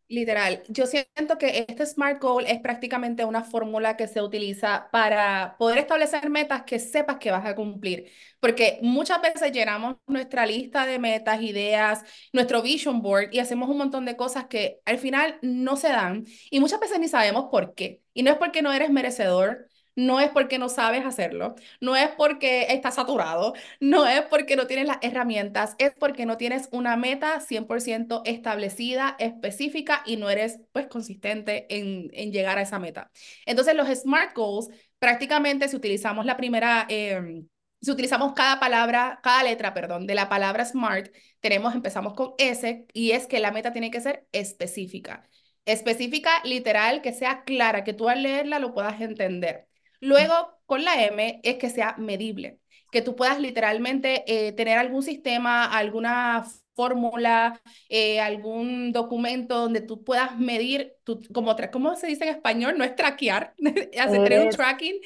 Literal, 0.09 0.63
yo 0.69 0.87
siento 0.87 1.37
que 1.37 1.65
este 1.69 1.85
SMART 1.85 2.23
Goal 2.23 2.45
es 2.47 2.61
prácticamente 2.61 3.25
una 3.25 3.43
fórmula 3.43 3.97
que 3.97 4.07
se 4.07 4.23
utiliza 4.23 4.89
para 4.93 5.57
poder 5.59 5.79
establecer 5.79 6.31
metas 6.31 6.63
que 6.63 6.79
sepas 6.79 7.17
que 7.19 7.33
vas 7.33 7.45
a 7.45 7.57
cumplir, 7.57 8.13
porque 8.39 8.79
muchas 8.83 9.21
veces 9.21 9.51
llenamos 9.51 9.97
nuestra 10.07 10.47
lista 10.47 10.87
de 10.87 11.01
metas, 11.01 11.43
ideas, 11.43 12.05
nuestro 12.33 12.63
vision 12.63 13.03
board 13.03 13.31
y 13.33 13.41
hacemos 13.41 13.69
un 13.69 13.79
montón 13.79 14.05
de 14.05 14.17
cosas 14.17 14.47
que 14.47 14.79
al 14.85 14.99
final 14.99 15.41
no 15.43 15.75
se 15.77 15.89
dan 15.89 16.25
y 16.53 16.61
muchas 16.61 16.79
veces 16.79 17.01
ni 17.01 17.09
sabemos 17.09 17.47
por 17.51 17.75
qué. 17.75 18.01
Y 18.15 18.23
no 18.23 18.31
es 18.31 18.39
porque 18.39 18.63
no 18.63 18.73
eres 18.73 18.91
merecedor, 18.91 19.67
no 19.97 20.21
es 20.21 20.31
porque 20.31 20.59
no 20.59 20.69
sabes 20.69 21.05
hacerlo, 21.05 21.57
no 21.81 21.97
es 21.97 22.11
porque 22.11 22.67
estás 22.71 22.95
saturado, 22.97 23.55
no 23.81 24.07
es 24.07 24.23
porque 24.23 24.55
no 24.57 24.67
tienes 24.67 24.87
las 24.87 24.99
herramientas, 25.03 25.75
es 25.79 25.93
porque 25.99 26.27
no 26.27 26.37
tienes 26.37 26.69
una 26.71 26.97
meta 26.97 27.41
100% 27.41 28.23
establecida, 28.25 29.17
específica 29.19 30.03
y 30.07 30.17
no 30.17 30.31
eres 30.31 30.61
pues 30.73 30.87
consistente 30.87 31.67
en, 31.77 32.11
en 32.13 32.33
llegar 32.33 32.59
a 32.59 32.63
esa 32.63 32.79
meta. 32.79 33.11
Entonces 33.47 33.75
los 33.75 33.89
SMART 33.89 34.35
Goals, 34.37 34.69
prácticamente 34.99 35.69
si 35.69 35.77
utilizamos 35.77 36.27
la 36.27 36.37
primera... 36.37 36.87
Em, 36.89 37.49
si 37.81 37.91
utilizamos 37.91 38.33
cada 38.33 38.59
palabra, 38.59 39.21
cada 39.23 39.43
letra, 39.45 39.73
perdón, 39.75 40.07
de 40.07 40.15
la 40.15 40.29
palabra 40.29 40.65
SMART, 40.65 41.15
tenemos, 41.41 41.75
empezamos 41.75 42.15
con 42.15 42.33
S 42.39 42.87
y 42.93 43.13
es 43.13 43.27
que 43.27 43.39
la 43.39 43.53
meta 43.53 43.73
tiene 43.73 43.91
que 43.91 44.01
ser 44.01 44.27
específica. 44.33 45.29
Específica, 45.67 46.31
literal, 46.45 47.03
que 47.03 47.13
sea 47.13 47.45
clara, 47.45 47.85
que 47.85 47.93
tú 47.93 48.09
al 48.09 48.23
leerla 48.23 48.59
lo 48.59 48.73
puedas 48.75 49.01
entender. 49.01 49.69
Luego, 50.01 50.35
con 50.67 50.85
la 50.85 51.05
M, 51.05 51.41
es 51.43 51.57
que 51.57 51.71
sea 51.71 51.97
medible, 51.99 52.61
que 52.91 53.03
tú 53.03 53.17
puedas 53.17 53.41
literalmente 53.41 54.25
eh, 54.27 54.53
tener 54.53 54.79
algún 54.79 55.03
sistema, 55.03 55.65
alguna 55.65 56.45
fórmula, 56.75 57.61
eh, 57.89 58.21
algún 58.21 58.93
documento 58.93 59.59
donde 59.59 59.81
tú 59.81 60.05
puedas 60.05 60.39
medir, 60.39 60.93
tu, 61.05 61.21
como 61.33 61.57
¿cómo 61.73 61.97
se 61.97 62.07
dice 62.07 62.25
en 62.25 62.35
español? 62.35 62.77
No 62.77 62.85
es 62.85 62.95
traquear, 62.95 63.55
hacer 63.99 64.41
un 64.41 64.51
tracking, 64.51 65.01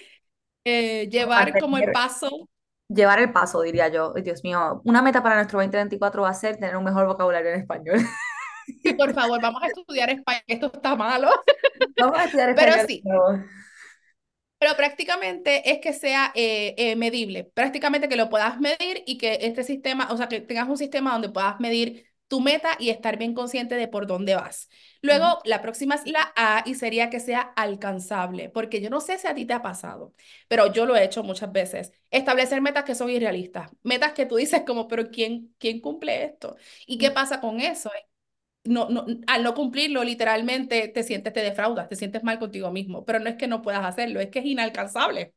eh, 0.64 1.08
llevar 1.08 1.58
como 1.58 1.78
el 1.78 1.92
paso. 1.92 2.48
Llevar 2.88 3.20
el 3.20 3.32
paso, 3.32 3.62
diría 3.62 3.88
yo. 3.88 4.12
Dios 4.14 4.42
mío, 4.42 4.82
una 4.84 5.00
meta 5.00 5.22
para 5.22 5.36
nuestro 5.36 5.60
2024 5.60 6.22
va 6.22 6.30
a 6.30 6.34
ser 6.34 6.56
tener 6.56 6.76
un 6.76 6.82
mejor 6.84 7.06
vocabulario 7.06 7.50
en 7.50 7.60
español. 7.60 8.00
Sí, 8.82 8.92
por 8.94 9.14
favor, 9.14 9.40
vamos 9.40 9.62
a 9.62 9.66
estudiar 9.66 10.10
español, 10.10 10.42
esto 10.46 10.70
está 10.72 10.94
malo. 10.96 11.28
Vamos 11.98 12.18
a 12.18 12.24
estudiar 12.24 12.50
español. 12.50 12.74
Pero 12.76 12.86
sí. 12.86 13.02
Pero 14.60 14.76
prácticamente 14.76 15.70
es 15.72 15.80
que 15.80 15.94
sea 15.94 16.32
eh, 16.36 16.76
eh, 16.78 16.96
medible, 16.96 17.44
prácticamente 17.44 18.08
que 18.10 18.16
lo 18.16 18.30
puedas 18.30 18.60
medir 18.60 19.02
y 19.06 19.18
que 19.18 19.38
este 19.42 19.64
sistema, 19.64 20.08
o 20.12 20.18
sea, 20.18 20.28
que 20.28 20.40
tengas 20.42 20.68
un 20.68 20.78
sistema 20.78 21.12
donde 21.12 21.30
puedas 21.30 21.60
medir 21.60 22.06
tu 22.28 22.40
meta 22.42 22.76
y 22.78 22.90
estar 22.90 23.18
bien 23.18 23.34
consciente 23.34 23.74
de 23.76 23.88
por 23.88 24.06
dónde 24.06 24.36
vas. 24.36 24.68
Luego, 25.02 25.40
la 25.44 25.62
próxima 25.62 25.96
es 25.96 26.06
la 26.06 26.32
A 26.36 26.62
y 26.66 26.74
sería 26.76 27.10
que 27.10 27.20
sea 27.20 27.40
alcanzable, 27.40 28.50
porque 28.50 28.80
yo 28.82 28.90
no 28.90 29.00
sé 29.00 29.18
si 29.18 29.26
a 29.28 29.34
ti 29.34 29.46
te 29.46 29.54
ha 29.54 29.62
pasado, 29.62 30.14
pero 30.48 30.72
yo 30.72 30.86
lo 30.86 30.96
he 30.96 31.04
hecho 31.04 31.24
muchas 31.24 31.50
veces. 31.52 31.92
Establecer 32.10 32.60
metas 32.62 32.84
que 32.84 32.94
son 32.94 33.10
irrealistas, 33.10 33.70
metas 33.82 34.12
que 34.12 34.26
tú 34.26 34.36
dices 34.36 34.62
como, 34.66 34.88
pero 34.88 35.10
¿quién, 35.10 35.54
quién 35.58 35.80
cumple 35.80 36.24
esto? 36.24 36.56
¿Y 36.86 36.98
qué 36.98 37.10
pasa 37.10 37.40
con 37.40 37.60
eso? 37.60 37.90
No, 38.64 38.88
no, 38.90 39.06
al 39.26 39.42
no 39.42 39.54
cumplirlo, 39.54 40.04
literalmente 40.04 40.88
te 40.88 41.02
sientes, 41.02 41.32
te 41.32 41.40
defraudas, 41.40 41.88
te 41.88 41.96
sientes 41.96 42.22
mal 42.22 42.38
contigo 42.38 42.70
mismo, 42.70 43.04
pero 43.04 43.18
no 43.18 43.28
es 43.28 43.36
que 43.36 43.48
no 43.48 43.62
puedas 43.62 43.84
hacerlo, 43.84 44.20
es 44.20 44.28
que 44.30 44.40
es 44.40 44.44
inalcanzable. 44.46 45.34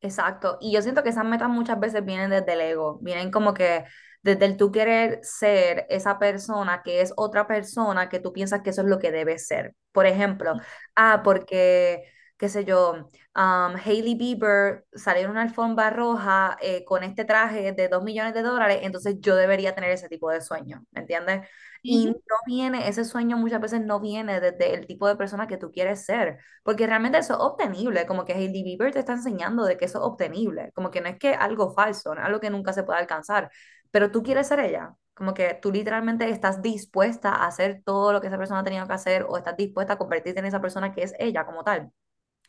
Exacto, 0.00 0.58
y 0.60 0.72
yo 0.72 0.82
siento 0.82 1.02
que 1.04 1.10
esas 1.10 1.24
metas 1.24 1.48
muchas 1.48 1.78
veces 1.78 2.04
vienen 2.04 2.30
desde 2.30 2.54
el 2.54 2.60
ego, 2.60 2.98
vienen 3.02 3.30
como 3.30 3.54
que 3.54 3.84
desde 4.22 4.46
el 4.46 4.56
tú 4.56 4.72
querer 4.72 5.20
ser 5.22 5.86
esa 5.90 6.18
persona 6.18 6.82
que 6.84 7.00
es 7.00 7.12
otra 7.16 7.46
persona 7.46 8.08
que 8.08 8.18
tú 8.20 8.32
piensas 8.32 8.62
que 8.62 8.70
eso 8.70 8.82
es 8.82 8.88
lo 8.88 8.98
que 8.98 9.12
debe 9.12 9.38
ser. 9.38 9.74
Por 9.92 10.06
ejemplo, 10.06 10.54
ah, 10.96 11.22
porque 11.24 12.04
qué 12.36 12.48
sé 12.48 12.64
yo, 12.64 13.08
um, 13.36 13.76
Hailey 13.84 14.16
Bieber 14.16 14.84
salió 14.92 15.24
en 15.24 15.30
una 15.30 15.42
alfombra 15.42 15.90
roja 15.90 16.56
eh, 16.60 16.84
con 16.84 17.04
este 17.04 17.24
traje 17.24 17.72
de 17.72 17.88
dos 17.88 18.02
millones 18.02 18.34
de 18.34 18.42
dólares, 18.42 18.80
entonces 18.82 19.16
yo 19.20 19.36
debería 19.36 19.74
tener 19.74 19.90
ese 19.92 20.08
tipo 20.08 20.30
de 20.30 20.40
sueño, 20.40 20.84
¿me 20.90 21.02
entiendes? 21.02 21.48
Y 21.84 22.06
no 22.06 22.36
viene, 22.46 22.88
ese 22.88 23.04
sueño 23.04 23.36
muchas 23.36 23.60
veces 23.60 23.80
no 23.84 23.98
viene 24.00 24.40
desde 24.40 24.74
el 24.74 24.86
tipo 24.86 25.08
de 25.08 25.16
persona 25.16 25.48
que 25.48 25.56
tú 25.56 25.72
quieres 25.72 26.04
ser, 26.04 26.38
porque 26.62 26.86
realmente 26.86 27.18
eso 27.18 27.34
es 27.34 27.40
obtenible, 27.40 28.06
como 28.06 28.24
que 28.24 28.34
Hailey 28.34 28.62
Bieber 28.62 28.92
te 28.92 29.00
está 29.00 29.14
enseñando 29.14 29.64
de 29.64 29.76
que 29.76 29.86
eso 29.86 29.98
es 29.98 30.04
obtenible, 30.04 30.70
como 30.74 30.90
que 30.92 31.00
no 31.00 31.08
es 31.08 31.18
que 31.18 31.34
algo 31.34 31.72
falso, 31.74 32.14
no 32.14 32.20
es 32.20 32.26
algo 32.26 32.38
que 32.40 32.50
nunca 32.50 32.72
se 32.72 32.84
pueda 32.84 33.00
alcanzar, 33.00 33.50
pero 33.90 34.10
tú 34.12 34.22
quieres 34.22 34.46
ser 34.46 34.60
ella, 34.60 34.94
como 35.14 35.34
que 35.34 35.54
tú 35.60 35.72
literalmente 35.72 36.28
estás 36.30 36.62
dispuesta 36.62 37.30
a 37.30 37.46
hacer 37.48 37.82
todo 37.84 38.12
lo 38.12 38.20
que 38.20 38.28
esa 38.28 38.38
persona 38.38 38.60
ha 38.60 38.64
tenido 38.64 38.86
que 38.86 38.92
hacer 38.92 39.24
o 39.28 39.36
estás 39.36 39.56
dispuesta 39.56 39.94
a 39.94 39.98
convertirte 39.98 40.38
en 40.40 40.46
esa 40.46 40.60
persona 40.60 40.92
que 40.92 41.02
es 41.02 41.14
ella 41.18 41.44
como 41.44 41.64
tal. 41.64 41.90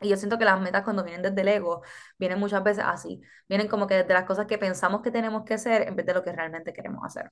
Y 0.02 0.10
yo 0.10 0.18
siento 0.18 0.38
que 0.40 0.46
las 0.46 0.60
metas 0.62 0.84
cuando 0.84 1.04
vienen 1.04 1.24
desde 1.24 1.42
el 1.42 1.48
ego, 1.50 1.84
vienen 2.20 2.40
muchas 2.40 2.64
veces 2.64 2.84
así, 2.88 3.22
vienen 3.50 3.68
como 3.70 3.88
que 3.88 3.96
desde 3.96 4.14
las 4.14 4.26
cosas 4.26 4.48
que 4.48 4.58
pensamos 4.60 5.02
que 5.02 5.12
tenemos 5.12 5.44
que 5.46 5.56
hacer 5.56 5.88
en 5.88 5.96
vez 5.96 6.06
de 6.06 6.14
lo 6.16 6.24
que 6.24 6.34
realmente 6.34 6.74
queremos 6.74 7.04
hacer. 7.06 7.32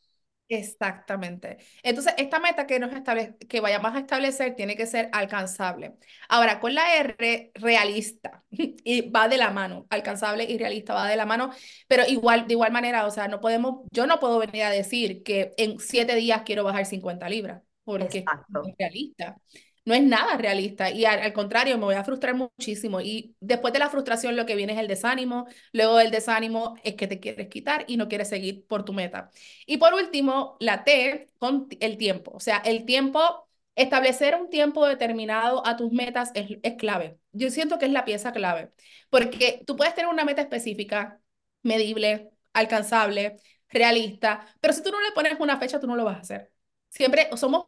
Exactamente. 0.53 1.59
Entonces, 1.81 2.13
esta 2.17 2.37
meta 2.41 2.67
que, 2.67 2.77
nos 2.77 2.91
establece, 2.91 3.37
que 3.37 3.61
vayamos 3.61 3.95
a 3.95 3.99
establecer 3.99 4.53
tiene 4.53 4.75
que 4.75 4.85
ser 4.85 5.07
alcanzable. 5.13 5.93
Ahora, 6.27 6.59
con 6.59 6.75
la 6.75 6.97
R, 6.97 7.51
realista, 7.55 8.43
y 8.51 9.09
va 9.09 9.29
de 9.29 9.37
la 9.37 9.51
mano, 9.51 9.87
alcanzable 9.89 10.43
y 10.43 10.57
realista 10.57 10.93
va 10.93 11.07
de 11.07 11.15
la 11.15 11.25
mano, 11.25 11.51
pero 11.87 12.03
igual, 12.05 12.47
de 12.47 12.53
igual 12.55 12.73
manera, 12.73 13.05
o 13.05 13.11
sea, 13.11 13.29
no 13.29 13.39
podemos, 13.39 13.85
yo 13.91 14.05
no 14.07 14.19
puedo 14.19 14.39
venir 14.39 14.63
a 14.63 14.69
decir 14.69 15.23
que 15.23 15.53
en 15.55 15.79
siete 15.79 16.15
días 16.15 16.41
quiero 16.45 16.65
bajar 16.65 16.85
50 16.85 17.29
libras, 17.29 17.61
porque 17.85 18.19
Exacto. 18.19 18.63
es 18.67 18.75
realista 18.77 19.37
no 19.85 19.93
es 19.93 20.03
nada 20.03 20.37
realista 20.37 20.91
y 20.91 21.05
al, 21.05 21.33
contrario, 21.33 21.77
me 21.77 21.85
voy 21.85 21.95
a 21.95 22.03
frustrar 22.03 22.35
muchísimo 22.35 23.01
y 23.01 23.35
después 23.39 23.73
de 23.73 23.79
la 23.79 23.89
frustración 23.89 24.35
lo 24.35 24.45
que 24.45 24.55
viene 24.55 24.73
es 24.73 24.79
el 24.79 24.87
desánimo, 24.87 25.47
luego 25.73 25.97
del 25.97 26.11
desánimo 26.11 26.75
es 26.83 26.95
que 26.95 27.07
te 27.07 27.19
quieres 27.19 27.47
quitar 27.49 27.85
y 27.87 27.97
no 27.97 28.07
quieres 28.07 28.29
seguir 28.29 28.65
por 28.67 28.85
tu 28.85 28.93
meta. 28.93 29.31
Y 29.65 29.77
por 29.77 29.93
último, 29.93 30.57
la 30.59 30.83
T 30.83 31.27
con 31.39 31.67
el 31.79 31.97
tiempo, 31.97 32.31
o 32.33 32.39
sea, 32.39 32.57
el 32.57 32.85
tiempo, 32.85 33.47
establecer 33.75 34.35
un 34.35 34.49
tiempo 34.49 34.85
determinado 34.85 35.65
a 35.65 35.77
tus 35.77 35.91
metas 35.91 36.31
es, 36.35 36.57
es 36.61 36.75
clave. 36.75 37.17
Yo 37.31 37.49
siento 37.49 37.79
que 37.79 37.85
es 37.85 37.91
la 37.91 38.05
pieza 38.05 38.31
clave, 38.33 38.71
porque 39.09 39.63
tú 39.65 39.75
puedes 39.75 39.95
tener 39.95 40.09
una 40.11 40.25
meta 40.25 40.41
específica, 40.41 41.19
medible, 41.63 42.31
alcanzable, 42.53 43.37
realista, 43.69 44.45
pero 44.59 44.73
si 44.73 44.83
tú 44.83 44.91
no 44.91 45.01
le 45.01 45.11
pones 45.13 45.39
una 45.39 45.57
fecha, 45.57 45.79
tú 45.79 45.87
no 45.87 45.95
lo 45.95 46.03
vas 46.05 46.17
a 46.17 46.21
hacer. 46.21 46.51
Siempre 46.89 47.29
somos 47.37 47.65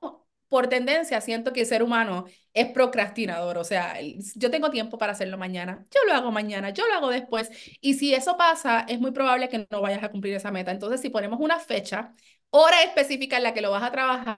por 0.54 0.68
tendencia 0.68 1.20
siento 1.20 1.52
que 1.52 1.62
el 1.62 1.66
ser 1.66 1.82
humano 1.82 2.26
es 2.54 2.68
procrastinador, 2.70 3.58
o 3.58 3.64
sea, 3.64 3.96
yo 4.36 4.52
tengo 4.52 4.70
tiempo 4.70 5.00
para 5.00 5.14
hacerlo 5.14 5.36
mañana, 5.40 5.84
yo 5.90 6.00
lo 6.06 6.14
hago 6.14 6.32
mañana, 6.32 6.70
yo 6.70 6.88
lo 6.88 6.94
hago 6.94 7.10
después, 7.10 7.50
y 7.82 7.96
si 7.96 8.14
eso 8.14 8.38
pasa, 8.38 8.86
es 8.88 9.00
muy 9.00 9.10
probable 9.10 9.50
que 9.50 9.68
no 9.72 9.82
vayas 9.82 10.04
a 10.04 10.12
cumplir 10.12 10.36
esa 10.36 10.52
meta. 10.52 10.70
Entonces, 10.70 11.02
si 11.02 11.10
ponemos 11.10 11.40
una 11.40 11.58
fecha, 11.58 12.14
hora 12.52 12.84
específica 12.84 13.38
en 13.38 13.44
la 13.44 13.56
que 13.56 13.62
lo 13.62 13.72
vas 13.72 13.82
a 13.82 13.92
trabajar 13.92 14.38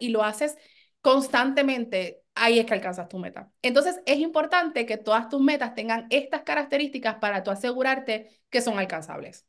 y 0.00 0.08
lo 0.08 0.24
haces 0.24 0.56
constantemente, 1.02 2.22
ahí 2.34 2.58
es 2.58 2.66
que 2.66 2.74
alcanzas 2.74 3.08
tu 3.08 3.18
meta. 3.20 3.52
Entonces, 3.62 4.00
es 4.06 4.18
importante 4.18 4.86
que 4.86 4.96
todas 4.96 5.28
tus 5.28 5.40
metas 5.40 5.74
tengan 5.76 6.08
estas 6.10 6.42
características 6.42 7.16
para 7.20 7.44
tú 7.44 7.52
asegurarte 7.52 8.28
que 8.50 8.60
son 8.60 8.76
alcanzables. 8.76 9.47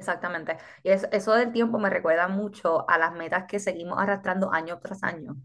Exactamente. 0.00 0.56
Y 0.82 0.90
eso 0.90 1.34
del 1.34 1.52
tiempo 1.52 1.78
me 1.78 1.90
recuerda 1.90 2.26
mucho 2.28 2.88
a 2.88 2.96
las 2.98 3.12
metas 3.12 3.44
que 3.46 3.60
seguimos 3.60 3.98
arrastrando 3.98 4.50
año 4.52 4.78
tras 4.80 5.02
año. 5.02 5.36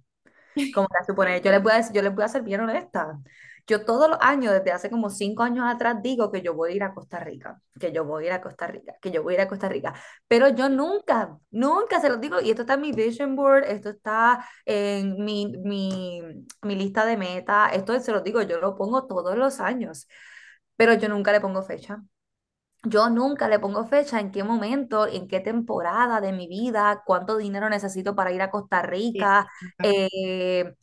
Como 0.74 0.88
que 0.90 1.06
suponer, 1.06 1.42
yo 1.44 1.52
les 1.52 1.64
voy 1.64 1.74
a 1.74 1.78
decir, 1.78 1.94
yo 1.96 2.02
les 2.04 2.16
voy 2.16 2.24
a 2.26 2.30
ser 2.30 2.44
bien 2.44 2.62
honesta. 2.62 3.20
Yo 3.68 3.86
todos 3.86 4.10
los 4.10 4.20
años, 4.22 4.54
desde 4.54 4.72
hace 4.72 4.90
como 4.92 5.10
cinco 5.10 5.44
años 5.44 5.66
atrás, 5.68 5.98
digo 6.04 6.32
que 6.32 6.42
yo 6.42 6.54
voy 6.56 6.74
a 6.74 6.76
ir 6.76 6.84
a 6.84 6.94
Costa 6.94 7.20
Rica, 7.20 7.62
que 7.80 7.92
yo 7.94 8.06
voy 8.06 8.26
a 8.26 8.28
ir 8.28 8.34
a 8.34 8.42
Costa 8.42 8.68
Rica, 8.68 8.96
que 9.02 9.12
yo 9.12 9.24
voy 9.24 9.36
a 9.36 9.38
ir 9.38 9.42
a 9.44 9.48
Costa 9.50 9.70
Rica. 9.70 9.94
Pero 10.28 10.50
yo 10.50 10.70
nunca, 10.70 11.38
nunca 11.52 12.02
se 12.02 12.10
los 12.10 12.22
digo, 12.22 12.42
y 12.42 12.52
esto 12.52 12.64
está 12.64 12.76
en 12.76 12.82
mi 12.82 12.92
vision 12.94 13.36
board, 13.36 13.66
esto 13.66 13.90
está 13.92 14.46
en 14.66 15.24
mi, 15.26 15.48
mi, 15.66 16.22
mi 16.64 16.76
lista 16.76 17.06
de 17.06 17.18
metas, 17.18 17.74
esto 17.74 18.00
se 18.00 18.12
los 18.14 18.24
digo, 18.24 18.42
yo 18.44 18.60
lo 18.60 18.76
pongo 18.76 19.08
todos 19.08 19.38
los 19.38 19.60
años, 19.62 20.08
pero 20.78 20.94
yo 20.96 21.10
nunca 21.10 21.32
le 21.32 21.42
pongo 21.42 21.64
fecha 21.64 22.04
yo 22.88 23.10
nunca 23.10 23.48
le 23.50 23.60
pongo 23.60 23.86
fecha 23.86 24.20
en 24.20 24.32
qué 24.32 24.44
momento, 24.44 25.08
en 25.08 25.28
qué 25.28 25.40
temporada 25.40 26.22
de 26.22 26.32
mi 26.34 26.48
vida, 26.48 27.04
cuánto 27.06 27.38
dinero 27.38 27.70
necesito 27.70 28.16
para 28.16 28.32
ir 28.32 28.42
a 28.42 28.52
Costa 28.52 28.82
Sí. 29.14 29.32
Rica, 29.32 29.48
eh, 29.82 30.76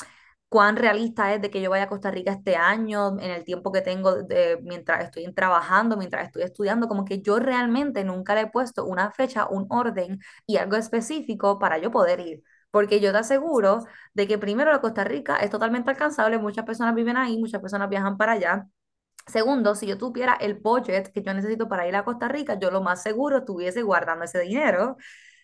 cuán 0.49 0.77
realista 0.77 1.33
es 1.35 1.41
de 1.43 1.51
que 1.51 1.61
yo 1.63 1.71
vaya 1.71 1.85
a 1.85 1.89
Costa 1.89 2.11
Rica 2.11 2.33
este 2.33 2.57
año, 2.57 3.19
en 3.21 3.31
el 3.31 3.45
tiempo 3.45 3.73
que 3.73 3.81
tengo 3.81 4.23
de, 4.25 4.59
mientras 4.63 5.05
estoy 5.05 5.33
trabajando, 5.35 5.97
mientras 5.97 6.27
estoy 6.27 6.43
estudiando, 6.43 6.89
como 6.89 7.05
que 7.05 7.23
yo 7.23 7.39
realmente 7.39 8.05
nunca 8.05 8.35
le 8.35 8.43
he 8.43 8.47
puesto 8.51 8.85
una 8.85 9.11
fecha, 9.13 9.47
un 9.49 9.67
orden 9.71 10.21
y 10.47 10.57
algo 10.59 10.77
específico 10.77 11.59
para 11.59 11.79
yo 11.79 11.91
poder 11.91 12.21
ir. 12.21 12.43
Porque 12.71 13.01
yo 13.01 13.13
te 13.13 13.19
aseguro 13.19 13.81
de 14.15 14.27
que 14.29 14.39
primero 14.39 14.71
la 14.73 14.81
Costa 14.81 15.05
Rica 15.05 15.37
es 15.39 15.51
totalmente 15.51 15.91
alcanzable, 15.91 16.39
muchas 16.39 16.65
personas 16.67 16.95
viven 16.95 17.17
ahí, 17.17 17.39
muchas 17.39 17.61
personas 17.61 17.89
viajan 17.89 18.17
para 18.17 18.33
allá. 18.33 18.67
Segundo, 19.27 19.75
si 19.75 19.87
yo 19.87 19.99
tuviera 19.99 20.35
el 20.35 20.55
budget 20.55 21.13
que 21.13 21.23
yo 21.23 21.33
necesito 21.35 21.69
para 21.69 21.87
ir 21.87 21.97
a 21.97 22.05
Costa 22.05 22.29
Rica, 22.29 22.59
yo 22.59 22.71
lo 22.71 22.81
más 22.81 23.03
seguro 23.03 23.39
estuviese 23.39 23.83
guardando 23.83 24.25
ese 24.25 24.41
dinero 24.41 24.97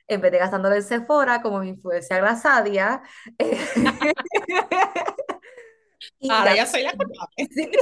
en 0.06 0.20
vez 0.20 0.32
de 0.32 0.38
gastándolo 0.38 0.75
en 0.75 0.82
Sephora 0.82 1.42
como 1.42 1.61
mi 1.61 1.68
influencia 1.68 2.18
Glasadia. 2.18 3.02
Ahora 6.30 6.50
ya, 6.50 6.56
ya 6.56 6.66
soy 6.66 6.82
la 6.82 6.92
culpable. 6.92 7.49
sí. 7.50 7.70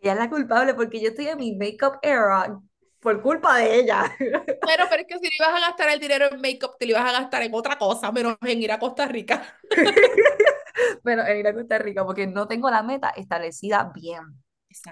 Ella 0.00 0.14
es 0.14 0.18
la 0.18 0.28
culpable 0.28 0.74
porque 0.74 1.00
yo 1.00 1.10
estoy 1.10 1.28
en 1.28 1.38
mi 1.38 1.54
makeup 1.54 1.98
era 2.02 2.58
por 3.02 3.20
culpa 3.20 3.58
de 3.58 3.80
ella. 3.80 4.10
Bueno, 4.62 4.84
pero 4.88 5.02
es 5.02 5.08
que 5.08 5.18
si 5.18 5.24
le 5.24 5.36
ibas 5.36 5.48
a 5.48 5.60
gastar 5.60 5.90
el 5.90 6.00
dinero 6.00 6.26
en 6.30 6.40
make-up, 6.40 6.76
te 6.78 6.86
lo 6.86 6.92
ibas 6.92 7.04
a 7.04 7.20
gastar 7.20 7.42
en 7.42 7.52
otra 7.52 7.76
cosa, 7.76 8.12
menos 8.12 8.36
en 8.42 8.62
ir 8.62 8.72
a 8.72 8.78
Costa 8.78 9.06
Rica. 9.06 9.42
Bueno, 11.02 11.24
en 11.26 11.38
ir 11.38 11.46
a 11.46 11.54
Costa 11.54 11.78
Rica 11.78 12.04
porque 12.04 12.26
no 12.26 12.46
tengo 12.48 12.70
la 12.70 12.82
meta 12.82 13.10
establecida 13.10 13.92
bien. 13.94 14.42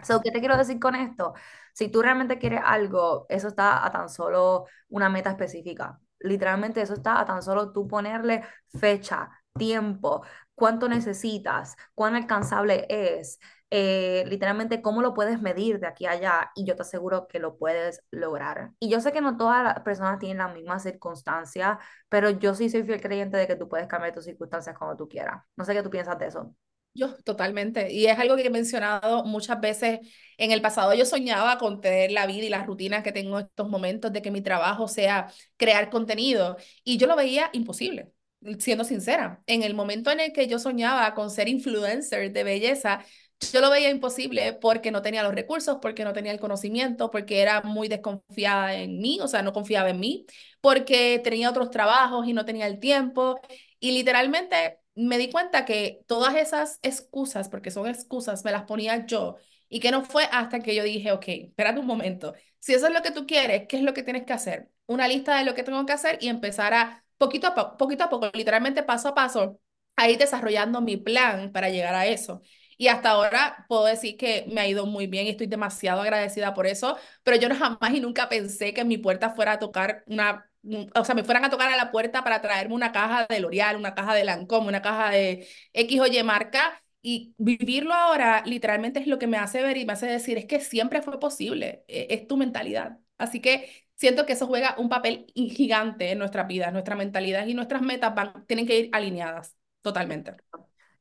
So. 0.03 0.21
¿qué 0.21 0.31
te 0.31 0.41
quiero 0.41 0.57
decir 0.59 0.79
con 0.79 0.95
esto? 0.95 1.33
Si 1.73 1.89
tú 1.89 2.03
realmente 2.03 2.39
quieres 2.39 2.61
algo, 2.65 3.25
eso 3.31 3.49
está 3.49 3.85
a 3.85 3.91
tan 3.91 4.09
solo 4.11 4.67
una 4.91 5.09
meta 5.09 5.31
específica. 5.31 5.99
Literalmente 6.19 6.83
eso 6.83 6.95
está 6.95 7.19
a 7.21 7.25
tan 7.25 7.43
solo 7.43 7.73
tú 7.73 7.89
ponerle 7.89 8.43
fecha, 8.79 9.31
tiempo, 9.57 10.23
cuánto 10.55 10.87
necesitas, 10.89 11.77
cuán 11.95 12.15
alcanzable 12.15 12.87
es, 12.91 13.39
eh, 13.71 14.25
literalmente 14.29 14.83
cómo 14.83 15.03
lo 15.03 15.15
puedes 15.15 15.41
medir 15.41 15.79
de 15.81 15.87
aquí 15.87 16.07
a 16.07 16.13
allá 16.13 16.51
y 16.55 16.65
yo 16.65 16.77
te 16.77 16.83
aseguro 16.83 17.29
que 17.29 17.39
lo 17.39 17.57
puedes 17.57 18.03
lograr. 18.11 18.73
Y 18.81 18.89
yo 18.91 19.01
sé 19.01 19.13
que 19.13 19.21
no 19.21 19.37
todas 19.37 19.63
las 19.65 19.81
personas 19.81 20.19
tienen 20.19 20.39
la 20.39 20.49
misma 20.49 20.79
circunstancia, 20.79 21.79
pero 22.09 22.31
yo 22.31 22.55
sí 22.55 22.69
soy 22.71 22.83
fiel 22.83 23.01
creyente 23.01 23.37
de 23.37 23.47
que 23.47 23.57
tú 23.57 23.69
puedes 23.69 23.87
cambiar 23.87 24.13
tus 24.15 24.25
circunstancias 24.25 24.77
cuando 24.77 24.97
tú 24.97 25.09
quieras. 25.09 25.43
No 25.57 25.65
sé 25.65 25.75
qué 25.75 25.83
tú 25.83 25.91
piensas 25.91 26.19
de 26.19 26.27
eso. 26.27 26.55
Yo, 26.93 27.15
totalmente. 27.23 27.93
Y 27.93 28.07
es 28.07 28.19
algo 28.19 28.35
que 28.37 28.47
he 28.47 28.51
mencionado 28.51 29.25
muchas 29.25 29.61
veces 29.61 30.01
en 30.39 30.51
el 30.51 30.61
pasado. 30.61 30.93
Yo 30.95 31.07
soñaba 31.07 31.57
con 31.59 31.81
tener 31.81 32.11
la 32.11 32.27
vida 32.27 32.45
y 32.45 32.49
la 32.49 32.65
rutina 32.65 33.03
que 33.05 33.13
tengo 33.13 33.39
en 33.39 33.47
estos 33.47 33.69
momentos 33.69 34.13
de 34.13 34.23
que 34.23 34.33
mi 34.33 34.43
trabajo 34.43 34.89
sea 34.89 35.31
crear 35.57 35.89
contenido. 35.89 36.57
Y 36.83 36.99
yo 36.99 37.07
lo 37.07 37.15
veía 37.15 37.49
imposible, 37.53 38.13
siendo 38.59 38.83
sincera. 38.85 39.41
En 39.47 39.63
el 39.63 39.75
momento 39.75 40.11
en 40.11 40.19
el 40.21 40.33
que 40.33 40.49
yo 40.49 40.59
soñaba 40.59 41.15
con 41.15 41.31
ser 41.31 41.49
influencer 41.49 42.33
de 42.33 42.43
belleza, 42.45 43.05
yo 43.53 43.61
lo 43.61 43.71
veía 43.71 43.91
imposible 43.91 44.53
porque 44.55 44.91
no 44.91 45.03
tenía 45.03 45.23
los 45.23 45.35
recursos, 45.35 45.79
porque 45.81 46.05
no 46.05 46.13
tenía 46.13 46.33
el 46.33 46.41
conocimiento, 46.41 47.11
porque 47.11 47.41
era 47.41 47.63
muy 47.63 47.89
desconfiada 47.89 48.75
en 48.75 48.99
mí, 49.01 49.19
o 49.21 49.29
sea, 49.29 49.43
no 49.43 49.53
confiaba 49.53 49.91
en 49.91 50.01
mí, 50.01 50.27
porque 50.61 51.21
tenía 51.23 51.51
otros 51.51 51.71
trabajos 51.71 52.27
y 52.27 52.33
no 52.33 52.45
tenía 52.45 52.67
el 52.67 52.79
tiempo. 52.81 53.41
Y 53.79 53.93
literalmente 53.93 54.79
me 54.95 55.19
di 55.19 55.31
cuenta 55.31 55.65
que 55.65 56.03
todas 56.07 56.35
esas 56.37 56.79
excusas, 56.83 57.49
porque 57.49 57.71
son 57.71 57.87
excusas, 57.89 58.45
me 58.45 58.53
las 58.53 58.65
ponía 58.65 59.07
yo 59.07 59.37
y 59.69 59.81
que 59.81 59.91
no 59.91 60.05
fue 60.05 60.25
hasta 60.33 60.61
que 60.61 60.75
yo 60.75 60.83
dije, 60.85 61.13
ok, 61.13 61.25
espérate 61.29 61.81
un 61.81 61.87
momento, 61.87 62.35
si 62.59 62.75
eso 62.75 62.87
es 62.89 62.93
lo 62.93 63.03
que 63.03 63.11
tú 63.13 63.27
quieres, 63.27 63.67
¿qué 63.69 63.77
es 63.79 63.83
lo 63.83 63.95
que 63.95 64.03
tienes 64.03 64.25
que 64.25 64.33
hacer? 64.33 64.69
Una 64.87 65.09
lista 65.09 65.39
de 65.39 65.45
lo 65.45 65.55
que 65.55 65.63
tengo 65.63 65.87
que 65.87 65.93
hacer 65.93 66.19
y 66.21 66.29
empezar 66.29 66.75
a, 66.75 67.05
poquito 67.17 67.47
a 67.47 67.77
poquito 67.77 68.05
a 68.05 68.11
poco, 68.11 68.31
literalmente 68.35 68.83
paso 68.83 69.09
a 69.09 69.15
paso, 69.15 69.61
a 69.97 70.09
ir 70.11 70.19
desarrollando 70.19 70.81
mi 70.81 70.97
plan 70.97 71.53
para 71.53 71.71
llegar 71.71 71.95
a 71.95 72.07
eso. 72.07 72.43
Y 72.81 72.89
hasta 72.89 73.11
ahora 73.11 73.67
puedo 73.69 73.85
decir 73.85 74.17
que 74.17 74.47
me 74.49 74.63
ha 74.63 74.67
ido 74.67 74.87
muy 74.87 75.07
bien 75.07 75.27
y 75.27 75.31
estoy 75.31 75.47
demasiado 75.47 76.01
agradecida 76.01 76.55
por 76.55 76.67
eso, 76.67 76.97
pero 77.23 77.37
yo 77.37 77.51
no 77.51 77.55
jamás 77.55 77.93
y 77.93 78.01
nunca 78.01 78.31
pensé 78.31 78.73
que 78.73 78.85
mi 78.87 78.97
puerta 78.97 79.29
fuera 79.31 79.53
a 79.53 79.59
tocar 79.59 80.03
una 80.07 80.47
o 80.95 81.05
sea, 81.05 81.15
me 81.15 81.25
fueran 81.25 81.45
a 81.45 81.51
tocar 81.51 81.71
a 81.71 81.77
la 81.77 81.91
puerta 81.91 82.23
para 82.25 82.41
traerme 82.43 82.75
una 82.75 82.91
caja 82.93 83.27
de 83.29 83.41
L'Oreal, 83.41 83.77
una 83.77 83.95
caja 83.95 84.15
de 84.15 84.25
Lancôme, 84.25 84.69
una 84.69 84.83
caja 84.83 85.11
de 85.11 85.47
X 85.75 86.01
o 86.01 86.25
marca. 86.25 86.83
Y 87.03 87.35
vivirlo 87.39 87.93
ahora 87.95 88.43
literalmente 88.47 89.01
es 89.01 89.07
lo 89.07 89.19
que 89.19 89.27
me 89.27 89.37
hace 89.39 89.63
ver 89.63 89.77
y 89.79 89.87
me 89.87 89.93
hace 89.95 90.07
decir, 90.07 90.37
es 90.39 90.47
que 90.47 90.61
siempre 90.61 91.01
fue 91.03 91.19
posible, 91.21 91.85
e, 91.89 92.07
es 92.11 92.27
tu 92.27 92.37
mentalidad. 92.37 92.99
Así 93.19 93.41
que 93.41 93.87
siento 93.97 94.27
que 94.27 94.35
eso 94.35 94.47
juega 94.47 94.75
un 94.79 94.89
papel 94.91 95.27
gigante 95.35 96.11
en 96.13 96.19
nuestras 96.19 96.47
vidas, 96.47 96.73
nuestra 96.73 96.97
mentalidad 96.97 97.47
y 97.47 97.55
nuestras 97.55 97.83
metas 97.83 98.15
van, 98.15 98.47
tienen 98.47 98.67
que 98.67 98.79
ir 98.79 98.89
alineadas 98.93 99.57
totalmente. 99.83 100.37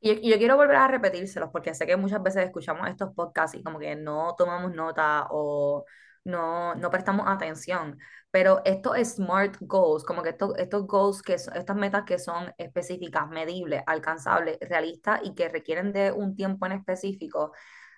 Y, 0.00 0.28
yo 0.30 0.38
quiero 0.38 0.56
volver 0.56 0.76
a 0.76 0.88
repetírselos 0.88 1.50
porque 1.52 1.74
sé 1.74 1.86
que 1.86 1.96
muchas 1.96 2.22
veces 2.22 2.44
escuchamos 2.46 2.88
estos 2.88 3.12
podcasts 3.14 3.56
y 3.58 3.62
como 3.62 3.78
que 3.78 3.96
no 3.96 4.34
tomamos 4.36 4.72
nota 4.74 5.26
o 5.30 5.84
no, 6.24 6.74
no 6.74 6.90
prestamos 6.90 7.26
atención. 7.28 7.98
Pero 8.30 8.62
estos 8.64 8.96
SMART 8.98 9.56
goals, 9.60 10.04
como 10.04 10.22
que 10.22 10.30
estos, 10.30 10.56
estos 10.58 10.86
goals, 10.86 11.22
que 11.22 11.38
son- 11.38 11.56
estas 11.56 11.76
metas 11.76 12.04
que 12.04 12.18
son 12.18 12.52
específicas, 12.58 13.28
medibles, 13.28 13.82
alcanzables, 13.86 14.58
realistas 14.60 15.20
y 15.24 15.34
que 15.34 15.48
requieren 15.48 15.92
de 15.92 16.12
un 16.12 16.34
tiempo 16.36 16.64
en 16.66 16.72
específico, 16.72 17.52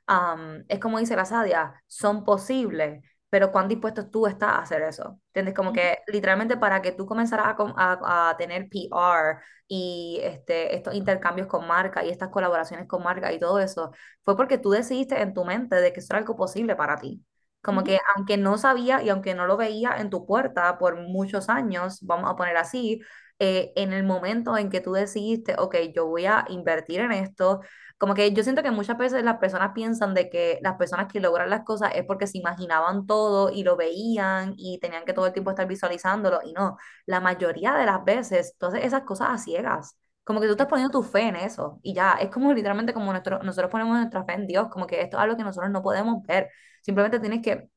am, 0.06 0.64
es 0.68 0.78
como 0.80 0.98
dice 0.98 1.16
la 1.16 1.24
Sadia, 1.24 1.82
son 1.86 2.24
posibles, 2.24 3.02
pero 3.32 3.50
cuán 3.50 3.66
dispuesto 3.68 4.08
tú 4.10 4.26
estás 4.26 4.50
a 4.52 4.58
hacer 4.62 4.82
eso. 4.82 5.18
¿Entiendes? 5.28 5.54
Como 5.54 5.72
que 5.72 5.98
literalmente 6.08 6.56
para 6.58 6.82
que 6.82 6.92
tú 6.92 7.06
comenzaras 7.06 7.46
a, 7.48 7.56
com- 7.56 7.72
a, 7.76 8.30
a 8.30 8.36
tener 8.36 8.68
PR 8.68 9.38
y 9.68 10.20
este, 10.22 10.74
estos 10.76 10.94
intercambios 10.94 11.46
con 11.48 11.66
marca 11.66 12.04
y 12.04 12.10
estas 12.10 12.28
colaboraciones 12.28 12.86
con 12.88 13.02
marca 13.02 13.32
y 13.32 13.38
todo 13.40 13.58
eso, 13.60 13.92
fue 14.24 14.36
porque 14.36 14.58
tú 14.58 14.70
decidiste 14.70 15.20
en 15.22 15.32
tu 15.34 15.44
mente 15.46 15.76
de 15.76 15.92
que 15.94 16.00
eso 16.00 16.12
era 16.12 16.18
algo 16.18 16.36
posible 16.36 16.76
para 16.76 16.96
ti. 16.98 17.24
Como 17.62 17.84
que 17.84 17.98
aunque 18.16 18.36
no 18.36 18.58
sabía 18.58 19.02
y 19.02 19.08
aunque 19.10 19.34
no 19.34 19.46
lo 19.46 19.56
veía 19.56 19.96
en 19.98 20.10
tu 20.10 20.26
puerta 20.26 20.78
por 20.78 20.96
muchos 21.00 21.48
años, 21.48 22.00
vamos 22.02 22.30
a 22.30 22.36
poner 22.36 22.56
así, 22.56 23.00
eh, 23.38 23.72
en 23.76 23.92
el 23.92 24.04
momento 24.04 24.56
en 24.56 24.70
que 24.70 24.80
tú 24.80 24.92
decidiste, 24.92 25.54
ok, 25.58 25.76
yo 25.94 26.06
voy 26.06 26.26
a 26.26 26.44
invertir 26.48 27.00
en 27.00 27.12
esto, 27.12 27.60
como 27.98 28.14
que 28.14 28.32
yo 28.32 28.42
siento 28.42 28.62
que 28.62 28.70
muchas 28.70 28.98
veces 28.98 29.22
las 29.24 29.38
personas 29.38 29.72
piensan 29.74 30.14
de 30.14 30.28
que 30.30 30.58
las 30.62 30.76
personas 30.76 31.06
que 31.12 31.20
logran 31.20 31.50
las 31.50 31.64
cosas 31.64 31.92
es 31.94 32.04
porque 32.04 32.26
se 32.26 32.38
imaginaban 32.38 33.06
todo 33.06 33.50
y 33.50 33.62
lo 33.64 33.76
veían 33.76 34.54
y 34.56 34.78
tenían 34.80 35.04
que 35.04 35.12
todo 35.12 35.26
el 35.26 35.32
tiempo 35.32 35.50
estar 35.50 35.66
visualizándolo 35.68 36.40
y 36.44 36.52
no, 36.52 36.76
la 37.06 37.20
mayoría 37.20 37.74
de 37.74 37.86
las 37.86 38.04
veces, 38.04 38.52
entonces 38.52 38.84
esas 38.84 39.02
cosas 39.04 39.28
a 39.30 39.38
ciegas. 39.38 39.96
Como 40.24 40.40
que 40.40 40.46
tú 40.46 40.52
estás 40.52 40.68
poniendo 40.68 40.92
tu 40.92 41.02
fe 41.02 41.22
en 41.28 41.36
eso 41.36 41.80
y 41.82 41.94
ya, 41.94 42.12
es 42.14 42.30
como 42.30 42.52
literalmente 42.52 42.94
como 42.94 43.10
nuestro, 43.10 43.42
nosotros 43.42 43.70
ponemos 43.72 43.96
nuestra 43.98 44.24
fe 44.24 44.34
en 44.34 44.46
Dios, 44.46 44.68
como 44.70 44.86
que 44.86 45.00
esto 45.00 45.16
es 45.16 45.22
algo 45.22 45.36
que 45.36 45.42
nosotros 45.44 45.70
no 45.72 45.82
podemos 45.82 46.22
ver. 46.26 46.48
Simplemente 46.82 47.18
tienes 47.20 47.42
que 47.42 47.68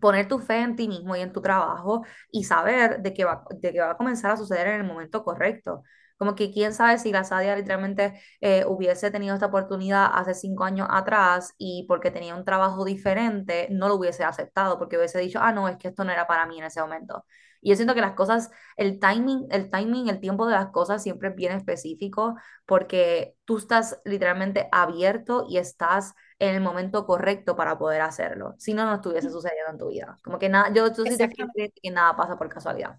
poner 0.00 0.28
tu 0.28 0.38
fe 0.38 0.60
en 0.62 0.76
ti 0.76 0.86
mismo 0.88 1.16
y 1.16 1.20
en 1.20 1.32
tu 1.32 1.40
trabajo 1.42 2.04
y 2.30 2.44
saber 2.44 3.00
de 3.02 3.12
que 3.14 3.24
va, 3.24 3.44
de 3.60 3.72
que 3.72 3.80
va 3.80 3.90
a 3.92 3.96
comenzar 3.96 4.30
a 4.32 4.36
suceder 4.36 4.68
en 4.68 4.80
el 4.82 4.86
momento 4.86 5.24
correcto. 5.24 5.82
Como 6.18 6.34
que 6.34 6.50
quién 6.52 6.72
sabe 6.74 6.98
si 6.98 7.12
la 7.12 7.24
Sadia 7.24 7.54
literalmente 7.56 8.20
eh, 8.40 8.64
hubiese 8.66 9.10
tenido 9.10 9.34
esta 9.34 9.46
oportunidad 9.46 10.10
hace 10.12 10.34
cinco 10.34 10.64
años 10.64 10.88
atrás 10.90 11.54
y 11.58 11.84
porque 11.88 12.10
tenía 12.10 12.34
un 12.34 12.44
trabajo 12.44 12.84
diferente, 12.84 13.68
no 13.70 13.88
lo 13.88 13.94
hubiese 13.96 14.24
aceptado, 14.24 14.78
porque 14.78 14.96
hubiese 14.98 15.18
dicho, 15.20 15.38
ah, 15.42 15.52
no, 15.52 15.68
es 15.68 15.76
que 15.76 15.88
esto 15.88 16.04
no 16.04 16.12
era 16.12 16.26
para 16.26 16.46
mí 16.46 16.58
en 16.58 16.64
ese 16.64 16.80
momento. 16.80 17.24
Y 17.60 17.70
yo 17.70 17.76
siento 17.76 17.94
que 17.94 18.00
las 18.00 18.14
cosas, 18.14 18.50
el 18.76 18.98
timing, 19.00 19.46
el 19.50 19.70
timing, 19.70 20.08
el 20.08 20.20
tiempo 20.20 20.46
de 20.46 20.52
las 20.54 20.68
cosas 20.68 21.02
siempre 21.02 21.28
es 21.30 21.34
bien 21.34 21.52
específico 21.52 22.36
porque 22.66 23.34
tú 23.44 23.58
estás 23.58 24.00
literalmente 24.04 24.68
abierto 24.72 25.46
y 25.48 25.58
estás 25.58 26.14
en 26.38 26.54
el 26.54 26.60
momento 26.60 27.06
correcto 27.06 27.56
para 27.56 27.78
poder 27.78 28.00
hacerlo. 28.02 28.54
Si 28.58 28.74
no, 28.74 28.84
no 28.84 28.94
estuviese 28.96 29.30
sucediendo 29.30 29.72
en 29.72 29.78
tu 29.78 29.88
vida. 29.88 30.16
Como 30.22 30.38
que 30.38 30.48
nada, 30.48 30.72
yo, 30.72 30.88
yo 30.94 31.04
sí 31.04 31.16
te 31.16 31.28
que 31.28 31.90
nada 31.90 32.16
pasa 32.16 32.38
por 32.38 32.48
casualidad. 32.48 32.98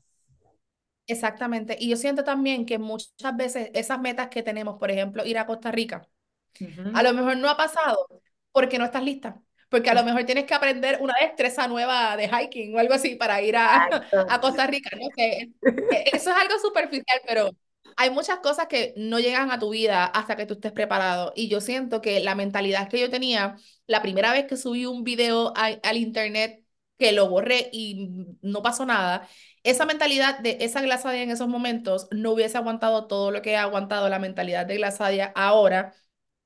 Exactamente. 1.08 1.76
Y 1.80 1.89
yo 1.89 1.98
siento 1.98 2.24
también 2.24 2.65
que 2.65 2.78
muchas 2.78 3.36
veces 3.36 3.69
esas 3.74 4.00
metas 4.00 4.30
que 4.30 4.43
tenemos, 4.43 4.78
por 4.78 4.91
ejemplo, 4.91 5.26
ir 5.26 5.38
a 5.39 5.48
Costa 5.48 5.72
Rica, 5.72 6.08
A 6.93 7.04
lo 7.04 7.13
mejor 7.13 7.38
no 7.38 7.50
ha 7.50 7.58
pasado 7.58 8.08
porque 8.52 8.80
no 8.80 8.86
estás 8.86 9.04
lista. 9.04 9.41
Porque 9.69 9.89
a 9.89 9.93
lo 9.93 10.03
mejor 10.03 10.23
tienes 10.25 10.45
que 10.45 10.53
aprender 10.55 10.97
una 11.01 11.13
destreza 11.21 11.67
nueva 11.67 12.17
de 12.17 12.27
hiking 12.29 12.75
o 12.75 12.79
algo 12.79 12.93
así 12.95 13.15
para 13.15 13.41
ir 13.41 13.55
a, 13.58 13.89
a 14.27 14.41
Costa 14.41 14.67
Rica, 14.67 14.89
¿no? 14.99 15.10
Que 15.15 15.51
eso 16.13 16.29
es 16.32 16.36
algo 16.38 16.60
superficial, 16.60 17.21
pero 17.27 17.51
hay 17.95 18.10
muchas 18.12 18.39
cosas 18.39 18.67
que 18.67 18.93
no 18.97 19.19
llegan 19.19 19.51
a 19.51 19.60
tu 19.60 19.69
vida 19.71 20.05
hasta 20.05 20.36
que 20.36 20.45
tú 20.45 20.53
estés 20.55 20.71
preparado. 20.71 21.34
Y 21.36 21.49
yo 21.49 21.62
siento 21.62 22.01
que 22.01 22.19
la 22.21 22.36
mentalidad 22.36 22.89
que 22.89 22.99
yo 22.99 23.10
tenía, 23.10 23.58
la 23.88 24.01
primera 24.01 24.32
vez 24.32 24.45
que 24.47 24.58
subí 24.58 24.86
un 24.86 25.03
video 25.03 25.53
a- 25.55 25.67
al 25.84 25.97
internet, 25.97 26.63
que 26.97 27.12
lo 27.13 27.29
borré 27.29 27.69
y 27.71 28.10
no 28.41 28.62
pasó 28.62 28.86
nada, 28.86 29.27
esa 29.63 29.86
mentalidad 29.86 30.39
de 30.39 30.58
esa 30.62 30.82
Glasadia 30.82 31.23
en 31.23 31.32
esos 31.32 31.47
momentos 31.47 32.08
no 32.12 32.32
hubiese 32.32 32.58
aguantado 32.58 33.08
todo 33.08 33.32
lo 33.32 33.41
que 33.41 33.55
ha 33.58 33.63
aguantado 33.63 34.10
la 34.10 34.19
mentalidad 34.19 34.65
de 34.65 34.75
Glasadia 34.77 35.32
ahora 35.36 35.93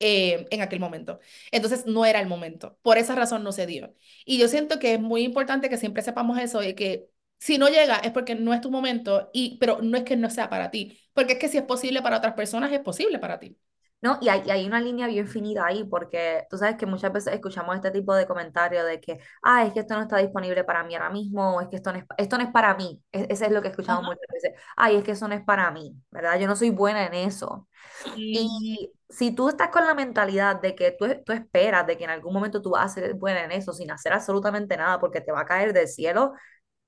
eh, 0.00 0.46
en 0.50 0.62
aquel 0.62 0.80
momento. 0.80 1.20
Entonces 1.50 1.86
no 1.86 2.04
era 2.04 2.20
el 2.20 2.26
momento. 2.28 2.78
Por 2.82 2.98
esa 2.98 3.14
razón 3.14 3.42
no 3.44 3.52
se 3.52 3.66
dio. 3.66 3.94
Y 4.24 4.38
yo 4.38 4.48
siento 4.48 4.78
que 4.78 4.94
es 4.94 5.00
muy 5.00 5.22
importante 5.22 5.68
que 5.68 5.76
siempre 5.78 6.02
sepamos 6.02 6.38
eso 6.38 6.60
de 6.60 6.74
que 6.74 7.08
si 7.38 7.58
no 7.58 7.68
llega 7.68 7.96
es 7.98 8.12
porque 8.12 8.34
no 8.34 8.54
es 8.54 8.60
tu 8.60 8.70
momento, 8.70 9.30
y, 9.32 9.58
pero 9.58 9.80
no 9.82 9.96
es 9.96 10.04
que 10.04 10.16
no 10.16 10.30
sea 10.30 10.48
para 10.50 10.70
ti. 10.70 10.98
Porque 11.12 11.34
es 11.34 11.38
que 11.38 11.48
si 11.48 11.58
es 11.58 11.64
posible 11.64 12.02
para 12.02 12.18
otras 12.18 12.34
personas, 12.34 12.72
es 12.72 12.80
posible 12.80 13.18
para 13.18 13.38
ti. 13.38 13.56
¿No? 14.04 14.18
Y 14.22 14.28
hay, 14.30 14.42
y 14.46 14.50
hay 14.52 14.66
una 14.66 14.80
línea 14.80 15.08
bien 15.08 15.28
finita 15.28 15.66
ahí, 15.66 15.84
porque 15.84 16.46
tú 16.50 16.58
sabes 16.58 16.76
que 16.76 16.86
muchas 16.86 17.12
veces 17.12 17.34
escuchamos 17.34 17.74
este 17.76 17.90
tipo 17.90 18.14
de 18.14 18.26
comentarios 18.26 18.86
de 18.86 19.00
que, 19.00 19.18
ah, 19.42 19.64
es 19.66 19.72
que 19.74 19.80
esto 19.80 19.94
no 19.96 20.02
está 20.02 20.18
disponible 20.18 20.64
para 20.64 20.84
mí 20.84 20.94
ahora 20.94 21.10
mismo, 21.10 21.56
o 21.56 21.60
es 21.62 21.68
que 21.68 21.76
esto 21.76 21.92
no 21.92 21.98
es, 22.00 22.04
esto 22.18 22.38
no 22.38 22.44
es 22.44 22.50
para 22.52 22.74
mí. 22.76 23.02
E- 23.12 23.26
ese 23.30 23.46
es 23.46 23.52
lo 23.52 23.62
que 23.62 23.68
escuchamos 23.68 24.04
Ajá. 24.04 24.06
muchas 24.06 24.22
veces. 24.32 24.52
Ay, 24.76 24.96
es 24.98 25.04
que 25.04 25.12
eso 25.12 25.28
no 25.28 25.34
es 25.34 25.44
para 25.44 25.70
mí, 25.72 25.94
¿verdad? 26.12 26.38
Yo 26.40 26.46
no 26.48 26.56
soy 26.56 26.70
buena 26.70 27.06
en 27.06 27.14
eso. 27.14 27.68
Ujú. 28.04 28.30
Y 28.30 28.92
si 29.08 29.32
tú 29.34 29.48
estás 29.48 29.68
con 29.70 29.86
la 29.86 29.94
mentalidad 29.94 30.60
de 30.60 30.74
que 30.74 30.92
tú, 30.92 31.06
tú 31.24 31.32
esperas 31.32 31.86
de 31.86 31.96
que 31.98 32.04
en 32.04 32.10
algún 32.10 32.32
momento 32.34 32.62
tú 32.62 32.70
vas 32.70 32.86
a 32.92 32.94
ser 32.94 33.14
buena 33.14 33.44
en 33.44 33.52
eso 33.52 33.72
sin 33.72 33.90
hacer 33.90 34.12
absolutamente 34.12 34.76
nada 34.76 34.98
porque 35.00 35.20
te 35.20 35.32
va 35.32 35.40
a 35.42 35.46
caer 35.46 35.72
del 35.72 35.88
cielo, 35.88 36.32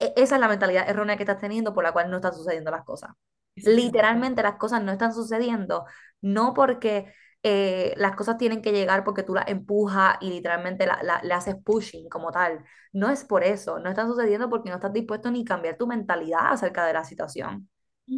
e- 0.01 0.13
esa 0.17 0.37
es 0.37 0.41
la 0.41 0.49
mentalidad 0.49 0.89
errónea 0.89 1.17
que 1.17 1.25
estás 1.25 1.41
teniendo 1.41 1.75
por 1.75 1.85
la 1.85 1.93
cual 1.93 2.11
no 2.11 2.17
están 2.19 2.35
sucediendo 2.35 2.71
las 2.71 2.85
cosas. 2.85 3.11
Literalmente 3.57 4.43
las 4.43 4.57
cosas 4.57 4.83
no 4.83 4.93
están 4.93 5.13
sucediendo, 5.15 5.85
no 6.21 6.53
porque 6.55 7.13
eh, 7.43 7.95
las 7.97 8.15
cosas 8.17 8.37
tienen 8.39 8.61
que 8.63 8.73
llegar 8.73 9.03
porque 9.05 9.23
tú 9.23 9.35
las 9.35 9.49
empujas 9.49 10.17
y 10.21 10.31
literalmente 10.31 10.87
la, 10.87 10.99
la- 11.03 11.23
le 11.23 11.33
haces 11.35 11.57
pushing 11.65 12.09
como 12.09 12.31
tal. 12.33 12.65
No 12.93 13.09
es 13.11 13.25
por 13.25 13.45
eso, 13.45 13.79
no 13.79 13.89
están 13.91 14.09
sucediendo 14.09 14.51
porque 14.51 14.69
no 14.71 14.77
estás 14.77 14.93
dispuesto 14.93 15.31
ni 15.31 15.45
cambiar 15.45 15.77
tu 15.79 15.87
mentalidad 15.87 16.53
acerca 16.53 16.85
de 16.87 16.93
la 16.93 17.05
situación. 17.05 17.69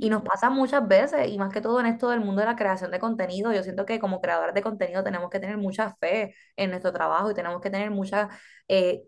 Y 0.01 0.11
nos 0.11 0.23
pasa 0.23 0.49
muchas 0.51 0.87
veces, 0.87 1.29
y 1.29 1.39
más 1.39 1.53
que 1.53 1.61
todo 1.61 1.81
en 1.81 1.87
esto 1.87 2.09
del 2.11 2.21
mundo 2.21 2.41
de 2.41 2.47
la 2.47 2.55
creación 2.57 2.91
de 2.93 3.01
contenido, 3.01 3.53
yo 3.53 3.63
siento 3.65 3.85
que 3.87 3.99
como 3.99 4.21
creadores 4.21 4.55
de 4.55 4.63
contenido 4.63 5.03
tenemos 5.03 5.29
que 5.31 5.41
tener 5.41 5.57
mucha 5.59 5.95
fe 5.97 6.35
en 6.57 6.71
nuestro 6.71 6.93
trabajo 6.93 7.31
y 7.31 7.35
tenemos 7.35 7.61
que 7.61 7.71
tener 7.71 7.91
mucha, 7.91 8.29
eh, 8.69 9.05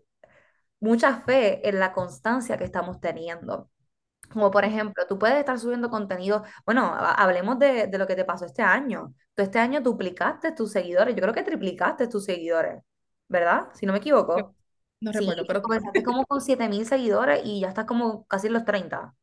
mucha 0.81 1.21
fe 1.21 1.67
en 1.69 1.79
la 1.79 1.93
constancia 1.93 2.57
que 2.57 2.65
estamos 2.65 2.99
teniendo. 3.01 3.69
Como 4.31 4.51
por 4.51 4.65
ejemplo, 4.65 5.05
tú 5.07 5.17
puedes 5.19 5.37
estar 5.37 5.59
subiendo 5.59 5.89
contenido, 5.89 6.43
bueno, 6.65 6.85
ha- 6.85 7.13
hablemos 7.15 7.59
de, 7.59 7.87
de 7.87 7.97
lo 7.97 8.07
que 8.07 8.15
te 8.15 8.25
pasó 8.25 8.45
este 8.45 8.61
año. 8.61 9.13
Tú 9.35 9.43
este 9.43 9.59
año 9.59 9.81
duplicaste 9.81 10.51
tus 10.53 10.71
seguidores, 10.71 11.15
yo 11.15 11.21
creo 11.21 11.33
que 11.33 11.43
triplicaste 11.43 12.07
tus 12.07 12.25
seguidores, 12.25 12.81
¿verdad? 13.27 13.69
Si 13.73 13.85
no 13.85 13.93
me 13.93 13.99
equivoco. 13.99 14.55
No 15.01 15.11
Sí, 15.11 15.17
recuerdo, 15.19 15.45
pero... 15.47 15.61
comenzaste 15.61 16.03
como 16.03 16.25
con 16.25 16.41
siete 16.41 16.69
mil 16.69 16.85
seguidores 16.85 17.41
y 17.45 17.61
ya 17.61 17.69
estás 17.69 17.85
como 17.85 18.25
casi 18.27 18.47
en 18.47 18.53
los 18.53 18.65
30 18.65 19.15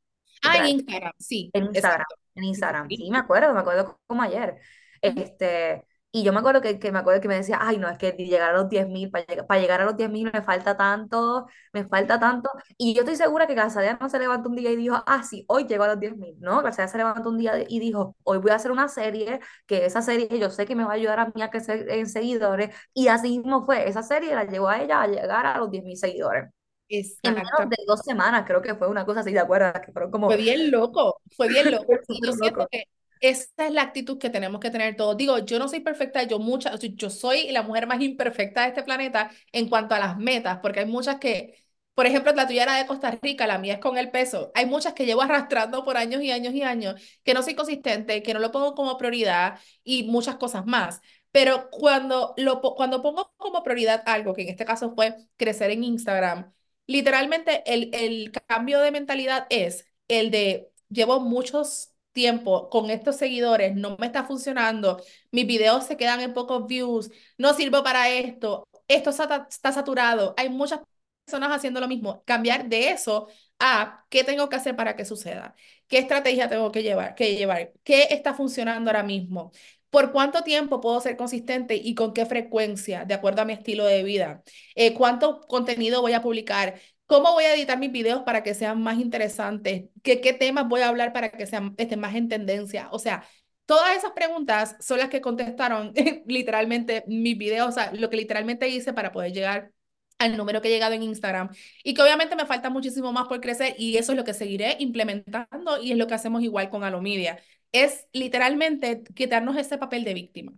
Ah, 0.43 0.59
en. 0.59 0.67
Instagram, 0.67 1.13
sí, 1.19 1.53
En 1.53 1.65
Instagram, 1.67 2.07
exacto. 2.07 2.15
en 2.35 2.45
Instagram. 2.45 2.97
Sí, 2.97 3.11
me 3.11 3.19
acuerdo, 3.19 3.53
me 3.55 3.61
acuerdo 3.61 4.01
como 4.07 4.23
ayer. 4.23 4.61
Este, 5.03 5.87
y 6.19 6.25
yo 6.25 6.33
me 6.33 6.41
acuerdo 6.41 6.61
que, 6.61 6.79
que 6.79 6.91
me 6.91 6.99
acuerdo 6.99 7.21
que 7.21 7.29
me 7.29 7.37
decía, 7.37 7.59
ay, 7.61 7.79
no, 7.79 7.89
es 7.89 7.97
que 7.99 8.11
llegar 8.13 8.51
a 8.51 8.53
los 8.59 8.69
10.000, 8.69 9.11
para 9.11 9.25
llegar, 9.25 9.47
para 9.47 9.61
llegar 9.61 9.81
a 9.81 9.85
los 9.85 9.97
10.000 9.97 10.31
me 10.33 10.43
falta 10.43 10.77
tanto, 10.77 11.47
me 11.73 11.85
falta 11.87 12.19
tanto. 12.19 12.51
Y 12.77 12.93
yo 12.95 13.03
estoy 13.03 13.17
segura 13.17 13.47
que 13.47 13.55
Casadea 13.55 13.99
no 14.01 14.09
se 14.09 14.19
levantó 14.19 14.49
un 14.49 14.57
día 14.57 14.71
y 14.73 14.77
dijo, 14.77 14.97
ah, 15.07 15.23
sí, 15.23 15.45
hoy 15.49 15.67
llego 15.67 15.85
a 15.85 15.89
los 15.89 16.01
10.000. 16.01 16.35
No, 16.41 16.63
Casadea 16.63 16.89
se 16.89 16.99
levantó 16.99 17.31
un 17.31 17.39
día 17.39 17.53
y 17.69 17.79
dijo, 17.79 18.17
hoy 18.25 18.39
voy 18.39 18.51
a 18.51 18.57
hacer 18.57 18.73
una 18.73 18.89
serie, 18.89 19.41
que 19.67 19.87
esa 19.87 20.03
serie 20.03 20.29
yo 20.39 20.51
sé 20.51 20.67
que 20.67 20.75
me 20.75 20.85
va 20.85 20.91
a 20.91 20.95
ayudar 20.95 21.21
a 21.21 21.27
mí 21.35 21.43
a 21.43 21.51
crecer 21.51 21.89
en 21.91 22.09
seguidores. 22.09 22.75
Y 22.95 23.09
así 23.09 23.39
mismo 23.39 23.65
fue, 23.65 23.89
esa 23.89 24.03
serie 24.03 24.35
la 24.35 24.45
llevó 24.45 24.69
a 24.69 24.83
ella 24.83 25.03
a 25.03 25.07
llegar 25.07 25.47
a 25.47 25.59
los 25.59 25.71
10.000 25.71 25.97
seguidores. 25.97 26.51
En 26.91 27.35
menos 27.35 27.69
de 27.69 27.77
dos 27.87 28.01
semanas, 28.01 28.45
creo 28.47 28.63
que 28.63 28.75
fue 28.75 28.89
una 28.89 29.05
cosa 29.05 29.21
así, 29.21 29.33
¿de 29.33 29.41
acuerdo? 29.41 29.73
Que 29.85 29.93
fueron 29.93 30.11
como 30.11 30.29
Fue 30.29 30.39
bien 30.39 30.71
loco, 30.71 31.21
fue 31.37 31.49
bien 31.49 31.71
loco. 31.71 31.93
yo 32.25 32.33
siento 32.33 32.67
que 32.71 32.85
esa 33.21 33.67
es 33.67 33.73
la 33.73 33.83
actitud 33.83 34.19
que 34.19 34.31
tenemos 34.31 34.61
que 34.61 34.71
tener 34.71 34.97
todos. 34.97 35.17
Digo, 35.17 35.39
yo 35.41 35.59
no 35.59 35.69
soy 35.69 35.81
perfecta, 35.81 36.23
yo 36.25 36.39
mucha, 36.39 36.75
yo 36.79 37.11
soy 37.11 37.51
la 37.53 37.63
mujer 37.63 37.87
más 37.87 38.01
imperfecta 38.01 38.63
de 38.63 38.69
este 38.69 38.83
planeta 38.83 39.31
en 39.53 39.69
cuanto 39.69 39.95
a 39.95 39.99
las 39.99 40.17
metas, 40.19 40.59
porque 40.63 40.81
hay 40.81 40.87
muchas 40.87 41.17
que, 41.19 41.65
por 41.95 42.07
ejemplo, 42.07 42.33
la 42.33 42.47
tuya 42.47 42.63
era 42.65 42.77
de 42.77 42.87
Costa 42.87 43.11
Rica, 43.23 43.47
la 43.47 43.59
mía 43.59 43.75
es 43.75 43.81
con 43.81 43.99
el 43.99 44.11
peso. 44.11 44.51
Hay 44.55 44.67
muchas 44.67 44.93
que 44.95 45.07
llevo 45.07 45.23
arrastrando 45.23 45.85
por 45.85 45.97
años 45.97 46.23
y 46.23 46.31
años 46.31 46.55
y 46.55 46.63
años, 46.63 47.01
que 47.25 47.35
no 47.35 47.43
soy 47.43 47.55
consistente, 47.55 48.23
que 48.23 48.35
no 48.35 48.41
lo 48.41 48.53
pongo 48.53 48.75
como 48.75 48.97
prioridad 48.99 49.59
y 49.85 50.05
muchas 50.05 50.37
cosas 50.37 50.65
más. 50.67 51.01
Pero 51.33 51.69
cuando, 51.71 52.35
lo, 52.37 52.61
cuando 52.61 53.03
pongo 53.03 53.33
como 53.37 53.63
prioridad 53.63 54.03
algo, 54.07 54.35
que 54.35 54.43
en 54.43 54.49
este 54.49 54.65
caso 54.65 54.95
fue 54.95 55.15
crecer 55.37 55.71
en 55.71 55.85
Instagram, 55.85 56.53
Literalmente 56.87 57.63
el, 57.73 57.91
el 57.95 58.33
cambio 58.47 58.81
de 58.81 58.91
mentalidad 58.91 59.47
es 59.51 59.85
el 60.09 60.31
de 60.31 60.71
llevo 60.89 61.21
muchos 61.21 61.93
tiempo 62.19 62.69
con 62.69 62.91
estos 62.91 63.15
seguidores, 63.17 63.77
no 63.77 63.97
me 63.97 64.07
está 64.07 64.25
funcionando, 64.25 65.01
mis 65.31 65.47
videos 65.47 65.87
se 65.87 65.97
quedan 65.97 66.21
en 66.21 66.35
pocos 66.35 66.67
views, 66.67 67.11
no 67.39 67.55
sirvo 67.55 67.85
para 67.85 68.11
esto, 68.11 68.69
esto 68.89 69.11
está, 69.11 69.73
saturado, 69.73 70.35
hay 70.37 70.49
muchas 70.51 70.81
personas 71.25 71.53
haciendo 71.53 71.79
lo 71.81 71.87
mismo. 71.87 72.25
Cambiar 72.25 72.69
de 72.69 72.91
eso 72.91 73.29
a 73.61 74.05
qué 74.11 74.25
tengo 74.25 74.49
que 74.49 74.57
hacer 74.57 74.75
para 74.75 74.97
que 74.97 75.05
suceda, 75.05 75.55
qué 75.87 75.99
estrategia 75.99 76.49
tengo 76.49 76.73
que 76.73 76.83
llevar, 76.83 77.15
que 77.15 77.37
llevar, 77.37 77.73
qué 77.85 78.09
está 78.11 78.35
funcionando 78.35 78.91
ahora 78.91 79.05
mismo. 79.05 79.53
¿Por 79.91 80.11
cuánto 80.13 80.43
tiempo 80.43 80.81
puedo 80.81 81.01
ser 81.01 81.17
consistente 81.17 81.77
y 81.77 81.95
con 81.95 82.13
qué 82.13 82.27
frecuencia, 82.27 83.05
de 83.05 83.15
acuerdo 83.15 83.43
a 83.43 83.45
mi 83.45 83.53
estilo 83.53 83.85
de 83.85 84.03
vida? 84.03 84.43
Eh, 84.75 84.93
¿cuánto 84.93 85.41
contenido 85.43 86.03
voy 86.03 86.15
a 86.15 86.23
publicar? 86.23 86.81
¿Cómo 87.09 87.33
voy 87.33 87.45
a 87.45 87.55
editar 87.55 87.79
mis 87.81 87.93
videos 87.93 88.23
para 88.25 88.45
que 88.45 88.55
sean 88.55 88.83
más 88.83 88.99
interesantes? 89.01 89.87
¿Qué, 90.05 90.21
qué 90.21 90.35
temas 90.35 90.69
voy 90.69 90.83
a 90.83 90.89
hablar 90.89 91.13
para 91.15 91.31
que 91.31 91.47
sean 91.47 91.75
estén 91.79 92.01
más 92.01 92.15
en 92.17 92.29
tendencia? 92.29 92.89
O 92.93 93.01
sea, 93.01 93.25
todas 93.67 93.97
esas 93.97 94.13
preguntas 94.13 94.77
son 94.81 94.99
las 95.01 95.11
que 95.11 95.23
contestaron 95.23 95.93
literalmente 96.27 97.05
mis 97.09 97.39
videos, 97.39 97.69
o 97.71 97.73
sea, 97.73 97.93
lo 97.95 98.11
que 98.11 98.19
literalmente 98.19 98.69
hice 98.69 98.93
para 98.95 99.13
poder 99.13 99.33
llegar 99.33 99.73
al 100.19 100.37
número 100.37 100.63
que 100.63 100.69
he 100.69 100.71
llegado 100.73 100.95
en 100.95 101.03
Instagram 101.05 101.51
y 101.85 101.95
que 101.95 102.03
obviamente 102.03 102.37
me 102.37 102.47
falta 102.47 102.71
muchísimo 102.71 103.13
más 103.13 103.29
por 103.29 103.41
crecer 103.41 103.75
y 103.79 103.97
eso 103.99 104.13
es 104.13 104.19
lo 104.19 104.25
que 104.25 104.35
seguiré 104.35 104.77
implementando 104.81 105.83
y 105.83 105.93
es 105.93 105.99
lo 105.99 106.07
que 106.09 106.15
hacemos 106.15 106.43
igual 106.43 106.71
con 106.71 106.85
Alomedia. 106.85 107.41
Es 107.73 108.07
literalmente 108.13 109.03
quitarnos 109.15 109.57
ese 109.59 109.79
papel 109.79 110.05
de 110.05 110.15
víctima 110.15 110.53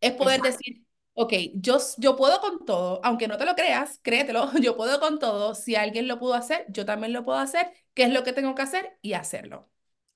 es 0.00 0.12
poder 0.14 0.40
Exacto. 0.40 0.58
decir, 0.58 0.84
ok, 1.18 1.32
yo, 1.54 1.78
yo 1.98 2.16
puedo 2.16 2.40
con 2.40 2.64
todo, 2.64 3.00
aunque 3.04 3.28
no 3.28 3.36
te 3.38 3.44
lo 3.46 3.54
creas, 3.54 4.00
créetelo, 4.02 4.50
yo 4.62 4.76
puedo 4.76 5.00
con 5.00 5.18
todo, 5.18 5.54
si 5.54 5.76
alguien 5.76 6.08
lo 6.08 6.18
pudo 6.18 6.34
hacer, 6.34 6.66
yo 6.70 6.84
también 6.86 7.12
lo 7.12 7.24
puedo 7.24 7.38
hacer, 7.38 7.72
¿qué 7.94 8.04
es 8.04 8.12
lo 8.12 8.24
que 8.24 8.32
tengo 8.32 8.54
que 8.54 8.62
hacer? 8.62 8.98
Y 9.02 9.14
hacerlo. 9.14 9.68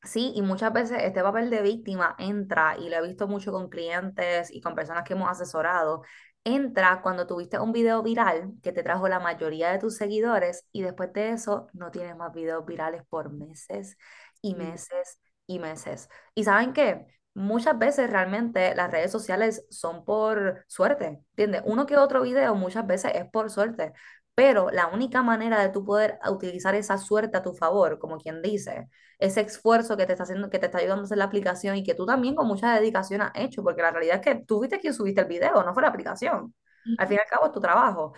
Sí, 0.04 0.32
y 0.34 0.42
muchas 0.42 0.72
veces 0.72 0.98
este 1.04 1.22
papel 1.22 1.48
de 1.48 1.62
víctima 1.62 2.16
entra, 2.18 2.76
y 2.76 2.88
lo 2.88 2.96
he 2.96 3.02
visto 3.06 3.28
mucho 3.28 3.52
con 3.52 3.68
clientes 3.68 4.50
y 4.52 4.60
con 4.60 4.74
personas 4.74 5.04
que 5.04 5.12
hemos 5.14 5.30
asesorado, 5.30 6.02
entra 6.44 7.00
cuando 7.02 7.24
tuviste 7.26 7.60
un 7.60 7.70
video 7.72 8.02
viral 8.02 8.52
que 8.64 8.72
te 8.72 8.82
trajo 8.82 9.08
la 9.08 9.20
mayoría 9.20 9.70
de 9.70 9.78
tus 9.78 9.96
seguidores 9.96 10.66
y 10.72 10.82
después 10.82 11.12
de 11.12 11.30
eso 11.30 11.68
no 11.72 11.92
tienes 11.92 12.16
más 12.16 12.32
videos 12.34 12.66
virales 12.66 13.02
por 13.08 13.30
meses 13.30 13.96
y 14.40 14.54
Sí. 14.54 14.56
meses 14.56 15.20
y 15.46 15.60
meses. 15.60 16.08
¿Y 16.34 16.42
saben 16.44 16.72
qué? 16.72 17.06
Muchas 17.34 17.78
veces 17.78 18.10
realmente 18.10 18.74
las 18.74 18.90
redes 18.90 19.10
sociales 19.10 19.64
son 19.70 20.04
por 20.04 20.64
suerte, 20.66 21.22
¿entiendes? 21.30 21.62
Uno 21.64 21.86
que 21.86 21.96
otro 21.96 22.22
video 22.22 22.54
muchas 22.54 22.86
veces 22.86 23.12
es 23.14 23.24
por 23.30 23.50
suerte, 23.50 23.92
pero 24.34 24.70
la 24.70 24.88
única 24.88 25.22
manera 25.22 25.60
de 25.62 25.70
tú 25.70 25.84
poder 25.84 26.18
utilizar 26.30 26.74
esa 26.74 26.98
suerte 26.98 27.36
a 27.36 27.42
tu 27.42 27.54
favor, 27.54 27.98
como 27.98 28.18
quien 28.18 28.42
dice, 28.42 28.88
ese 29.18 29.42
esfuerzo 29.42 29.96
que 29.96 30.06
te 30.06 30.12
está 30.12 30.24
haciendo, 30.24 30.50
que 30.50 30.58
te 30.58 30.66
está 30.66 30.78
ayudando 30.78 31.02
a 31.02 31.04
hacer 31.04 31.18
la 31.18 31.24
aplicación 31.24 31.76
y 31.76 31.84
que 31.84 31.94
tú 31.94 32.06
también 32.06 32.34
con 32.34 32.46
mucha 32.46 32.74
dedicación 32.74 33.22
has 33.22 33.32
hecho, 33.34 33.62
porque 33.62 33.82
la 33.82 33.90
realidad 33.90 34.16
es 34.16 34.22
que 34.22 34.44
tú 34.44 34.60
viste 34.60 34.80
quien 34.80 34.94
subiste 34.94 35.22
el 35.22 35.28
video, 35.28 35.62
no 35.62 35.72
fue 35.74 35.82
la 35.82 35.88
aplicación. 35.88 36.54
Al 36.98 37.06
fin 37.06 37.16
y 37.18 37.20
al 37.20 37.26
cabo 37.28 37.46
es 37.46 37.52
tu 37.52 37.60
trabajo. 37.60 38.14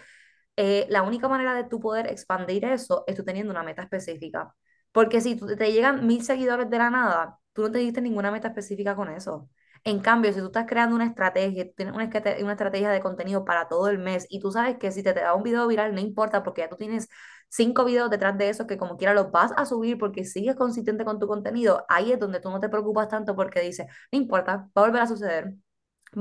Eh, 0.57 0.87
la 0.89 1.03
única 1.03 1.29
manera 1.29 1.55
de 1.55 1.65
tú 1.65 1.81
poder 1.81 2.07
expandir 2.07 2.65
eso 2.65 3.05
es 3.07 3.17
tú 3.17 3.25
teniendo 3.25 3.53
una 3.53 3.63
meta 3.63 3.83
específica. 3.83 4.55
Porque 4.93 5.21
si 5.21 5.37
te 5.37 5.73
llegan 5.73 6.07
mil 6.07 6.25
seguidores 6.25 6.71
de 6.71 6.79
la 6.79 6.91
nada, 6.91 7.39
tú 7.55 7.63
no 7.63 7.71
te 7.73 7.79
diste 7.79 8.01
ninguna 8.03 8.31
meta 8.31 8.49
específica 8.49 8.97
con 8.97 9.11
eso. 9.11 9.49
En 9.85 10.01
cambio, 10.01 10.33
si 10.33 10.41
tú 10.41 10.47
estás 10.47 10.67
creando 10.67 10.97
una 10.97 11.07
estrategia, 11.07 11.71
tienes 11.77 11.95
una 11.95 12.05
estrategia 12.05 12.91
de 12.91 13.01
contenido 13.01 13.45
para 13.45 13.69
todo 13.69 13.89
el 13.89 13.99
mes 13.99 14.27
y 14.31 14.41
tú 14.41 14.51
sabes 14.51 14.79
que 14.79 14.91
si 14.93 15.03
te, 15.03 15.13
te 15.13 15.21
da 15.21 15.35
un 15.35 15.43
video 15.43 15.67
viral 15.67 15.95
no 15.95 16.01
importa 16.01 16.43
porque 16.43 16.63
ya 16.63 16.69
tú 16.71 16.77
tienes 16.77 17.09
cinco 17.49 17.85
videos 17.85 18.11
detrás 18.11 18.37
de 18.39 18.49
eso 18.49 18.67
que 18.67 18.79
como 18.79 18.97
quiera 18.97 19.15
los 19.15 19.31
vas 19.31 19.53
a 19.57 19.67
subir 19.67 19.99
porque 19.99 20.25
sigues 20.25 20.57
consistente 20.57 21.05
con 21.05 21.19
tu 21.19 21.27
contenido, 21.29 21.85
ahí 21.89 22.13
es 22.13 22.19
donde 22.19 22.41
tú 22.41 22.51
no 22.51 22.61
te 22.61 22.69
preocupas 22.71 23.09
tanto 23.09 23.37
porque 23.37 23.61
dices, 23.61 23.87
no 24.13 24.19
importa, 24.19 24.69
va 24.77 24.83
a 24.83 24.87
volver 24.87 25.03
a 25.03 25.07
suceder, 25.07 25.55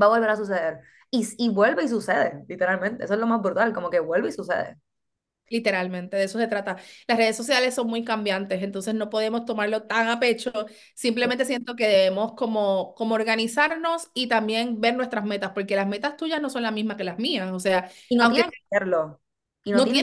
va 0.02 0.06
a 0.08 0.10
volver 0.10 0.30
a 0.30 0.36
suceder. 0.38 0.80
Y, 1.12 1.28
y 1.38 1.50
vuelve 1.50 1.84
y 1.84 1.88
sucede, 1.89 2.43
literalmente. 2.48 3.04
Eso 3.06 3.13
es 3.13 3.19
lo 3.19 3.28
más 3.28 3.41
brutal, 3.41 3.74
como 3.74 3.89
que 3.89 4.00
vuelve 4.00 4.30
y 4.30 4.32
sucede. 4.32 4.78
Literalmente, 5.49 6.17
de 6.17 6.23
eso 6.23 6.39
se 6.39 6.47
trata. 6.47 6.77
Las 7.08 7.17
redes 7.17 7.36
sociales 7.38 7.75
son 7.75 7.88
muy 7.88 8.03
cambiantes, 8.03 8.63
entonces 8.63 8.95
no 8.95 9.10
podemos 9.10 9.45
tomarlo 9.45 9.84
tan 9.84 10.08
a 10.08 10.19
pecho. 10.19 10.51
Simplemente 10.95 11.45
siento 11.45 11.75
que 11.75 11.88
debemos 11.88 12.34
como, 12.34 12.95
como 12.95 13.13
organizarnos 13.15 14.10
y 14.15 14.27
también 14.27 14.82
ver 14.82 14.95
nuestras 14.95 15.25
metas, 15.25 15.51
porque 15.53 15.75
las 15.75 15.88
metas 15.88 16.17
tuyas 16.17 16.41
no 16.41 16.49
son 16.49 16.63
las 16.63 16.73
mismas 16.73 16.97
que 16.97 17.03
las 17.03 17.19
mías. 17.19 17.51
O 17.51 17.60
sea, 17.60 17.91
Y 18.10 18.15
no 18.15 18.23
aunque 18.25 18.43
que 18.49 18.58
serlo. 18.69 19.21
Y 19.63 19.71
no 19.71 19.86
no 19.86 19.86
que 19.86 20.01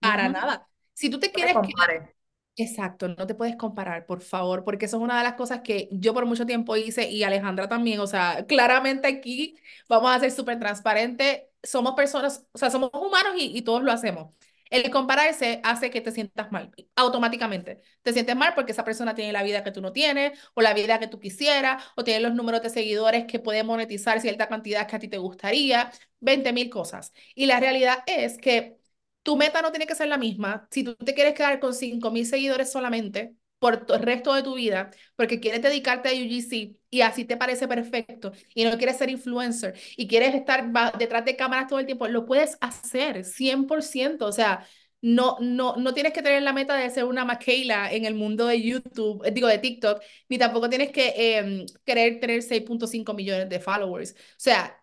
para 0.00 0.28
nada. 0.28 0.68
Si 0.94 1.10
tú 1.10 1.18
te 1.20 1.32
No 1.32 1.40
te 1.40 1.48
quieres 1.48 1.54
quedar 1.60 1.66
compares. 1.66 2.10
Exacto, 2.56 3.08
no 3.08 3.26
te 3.26 3.34
puedes 3.34 3.56
comparar, 3.56 4.06
por 4.06 4.20
favor, 4.20 4.64
porque 4.64 4.84
eso 4.86 4.98
es 4.98 5.02
una 5.02 5.16
de 5.18 5.24
las 5.24 5.34
cosas 5.34 5.62
que 5.62 5.88
yo 5.92 6.12
por 6.12 6.26
mucho 6.26 6.44
tiempo 6.46 6.76
hice 6.76 7.10
y 7.10 7.22
Alejandra 7.24 7.68
también, 7.68 8.00
o 8.00 8.06
sea, 8.06 8.44
claramente 8.46 9.08
aquí 9.08 9.56
vamos 9.88 10.10
a 10.10 10.20
ser 10.20 10.30
súper 10.32 10.58
transparentes, 10.58 11.44
somos 11.62 11.94
personas, 11.94 12.46
o 12.52 12.58
sea, 12.58 12.70
somos 12.70 12.90
humanos 12.92 13.34
y, 13.38 13.56
y 13.56 13.62
todos 13.62 13.82
lo 13.82 13.92
hacemos. 13.92 14.34
El 14.70 14.90
compararse 14.90 15.60
hace 15.64 15.90
que 15.90 16.00
te 16.00 16.12
sientas 16.12 16.52
mal, 16.52 16.70
automáticamente. 16.96 17.80
Te 18.02 18.12
sientes 18.12 18.36
mal 18.36 18.54
porque 18.54 18.72
esa 18.72 18.84
persona 18.84 19.14
tiene 19.14 19.32
la 19.32 19.42
vida 19.42 19.64
que 19.64 19.72
tú 19.72 19.80
no 19.80 19.92
tienes, 19.92 20.38
o 20.54 20.62
la 20.62 20.74
vida 20.74 20.98
que 21.00 21.08
tú 21.08 21.18
quisieras, 21.18 21.82
o 21.96 22.04
tiene 22.04 22.20
los 22.20 22.34
números 22.34 22.62
de 22.62 22.70
seguidores 22.70 23.26
que 23.26 23.40
puede 23.40 23.64
monetizar 23.64 24.20
cierta 24.20 24.48
cantidad 24.48 24.86
que 24.86 24.96
a 24.96 24.98
ti 25.00 25.08
te 25.08 25.18
gustaría, 25.18 25.90
20 26.20 26.52
mil 26.52 26.70
cosas. 26.70 27.12
Y 27.34 27.46
la 27.46 27.58
realidad 27.60 28.04
es 28.06 28.38
que 28.38 28.78
tu 29.22 29.36
meta 29.36 29.60
no 29.62 29.70
tiene 29.72 29.86
que 29.86 29.94
ser 29.94 30.08
la 30.08 30.18
misma. 30.18 30.66
Si 30.70 30.84
tú 30.84 30.94
te 30.96 31.14
quieres 31.14 31.34
quedar 31.34 31.58
con 31.60 31.74
5 31.74 32.10
mil 32.10 32.26
seguidores 32.26 32.70
solamente 32.72 33.34
por 33.60 33.86
el 33.88 34.02
resto 34.02 34.34
de 34.34 34.42
tu 34.42 34.56
vida, 34.56 34.90
porque 35.16 35.40
quieres 35.40 35.62
dedicarte 35.62 36.08
a 36.08 36.12
UGC 36.12 36.76
y 36.90 37.02
así 37.02 37.24
te 37.24 37.36
parece 37.36 37.68
perfecto 37.68 38.32
y 38.54 38.64
no 38.64 38.76
quieres 38.78 38.96
ser 38.98 39.10
influencer 39.10 39.78
y 39.96 40.08
quieres 40.08 40.34
estar 40.34 40.72
detrás 40.98 41.24
de 41.24 41.36
cámaras 41.36 41.68
todo 41.68 41.78
el 41.78 41.86
tiempo, 41.86 42.08
lo 42.08 42.26
puedes 42.26 42.58
hacer 42.60 43.24
100%. 43.24 44.26
O 44.26 44.32
sea, 44.32 44.66
no, 45.02 45.36
no, 45.40 45.76
no 45.76 45.94
tienes 45.94 46.12
que 46.12 46.22
tener 46.22 46.42
la 46.42 46.52
meta 46.52 46.74
de 46.76 46.90
ser 46.90 47.04
una 47.04 47.24
Michaela 47.24 47.92
en 47.92 48.04
el 48.06 48.14
mundo 48.14 48.46
de 48.46 48.60
YouTube, 48.62 49.24
eh, 49.24 49.30
digo 49.30 49.48
de 49.48 49.58
TikTok, 49.58 50.02
ni 50.28 50.38
tampoco 50.38 50.68
tienes 50.68 50.90
que 50.92 51.14
eh, 51.16 51.66
querer 51.84 52.20
tener 52.20 52.42
6.5 52.42 53.14
millones 53.14 53.48
de 53.48 53.60
followers. 53.60 54.12
O 54.12 54.14
sea, 54.38 54.82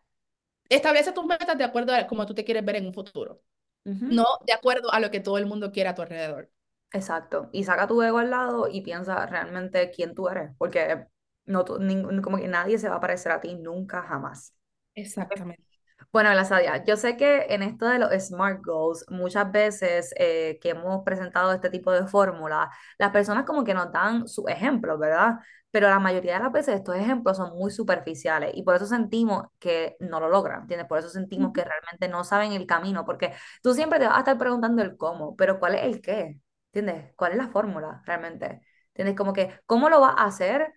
establece 0.70 1.12
tus 1.14 1.26
metas 1.26 1.58
de 1.58 1.64
acuerdo 1.66 1.94
a 1.96 2.08
cómo 2.08 2.26
tú 2.26 2.34
te 2.36 2.46
quieres 2.46 2.66
ver 2.66 2.78
en 2.78 2.88
un 2.88 2.94
futuro 2.94 3.44
no 4.10 4.26
de 4.48 4.54
acuerdo 4.54 4.92
a 4.94 5.00
lo 5.00 5.12
que 5.12 5.20
todo 5.22 5.38
el 5.40 5.46
mundo 5.48 5.72
quiere 5.72 5.90
a 5.90 5.96
tu 5.96 6.02
alrededor. 6.04 6.52
Exacto. 6.94 7.50
Y 7.52 7.64
saca 7.66 7.88
tu 7.88 8.02
ego 8.02 8.18
al 8.20 8.30
lado 8.30 8.68
y 8.70 8.82
piensa 8.82 9.26
realmente 9.26 9.92
quién 9.92 10.16
tú 10.16 10.30
eres, 10.30 10.52
porque 10.58 11.06
no, 11.46 11.66
como 11.66 12.38
que 12.38 12.48
nadie 12.48 12.78
se 12.80 12.90
va 12.90 12.96
a 12.96 13.00
parecer 13.02 13.32
a 13.32 13.42
ti 13.42 13.56
nunca, 13.56 14.02
jamás. 14.04 14.54
Exactamente. 14.96 15.64
Bueno, 16.12 16.34
la 16.34 16.46
Sadia, 16.46 16.84
yo 16.86 16.96
sé 16.96 17.18
que 17.18 17.48
en 17.50 17.64
esto 17.64 17.86
de 17.88 18.00
los 18.00 18.12
SMART 18.12 18.64
Goals, 18.64 19.06
muchas 19.10 19.52
veces 19.52 20.14
eh, 20.18 20.58
que 20.62 20.70
hemos 20.70 21.04
presentado 21.04 21.52
este 21.52 21.70
tipo 21.70 21.92
de 21.92 22.08
fórmula, 22.08 22.70
las 22.98 23.12
personas 23.12 23.46
como 23.46 23.64
que 23.64 23.74
nos 23.74 23.92
dan 23.92 24.28
sus 24.28 24.48
ejemplos, 24.48 24.98
¿verdad? 25.00 25.40
Pero 25.72 25.90
la 25.90 26.00
mayoría 26.00 26.36
de 26.38 26.44
las 26.44 26.52
veces 26.52 26.76
estos 26.76 26.96
ejemplos 26.96 27.38
son 27.38 27.58
muy 27.58 27.72
superficiales 27.72 28.52
y 28.56 28.64
por 28.64 28.76
eso 28.76 28.86
sentimos 28.86 29.48
que 29.60 29.98
no 30.00 30.20
lo 30.20 30.30
logran, 30.30 30.62
¿entiendes? 30.62 30.88
Por 30.88 31.00
eso 31.00 31.10
sentimos 31.10 31.52
que 31.54 31.64
realmente 31.64 32.08
no 32.08 32.24
saben 32.24 32.54
el 32.54 32.66
camino, 32.66 33.04
porque 33.06 33.34
tú 33.62 33.74
siempre 33.74 34.00
te 34.00 34.06
vas 34.08 34.16
a 34.18 34.20
estar 34.20 34.38
preguntando 34.38 34.82
el 34.82 34.96
cómo, 34.98 35.36
pero 35.36 35.60
¿cuál 35.60 35.76
es 35.76 35.84
el 35.84 36.02
qué? 36.02 36.40
¿Entiendes? 36.78 37.14
¿Cuál 37.16 37.32
es 37.32 37.38
la 37.40 37.48
fórmula 37.50 38.04
realmente? 38.06 38.62
¿Entiendes? 38.90 39.16
Como 39.16 39.34
que, 39.34 39.60
¿cómo 39.66 39.90
lo 39.90 40.00
vas 40.02 40.14
a 40.18 40.26
hacer? 40.26 40.74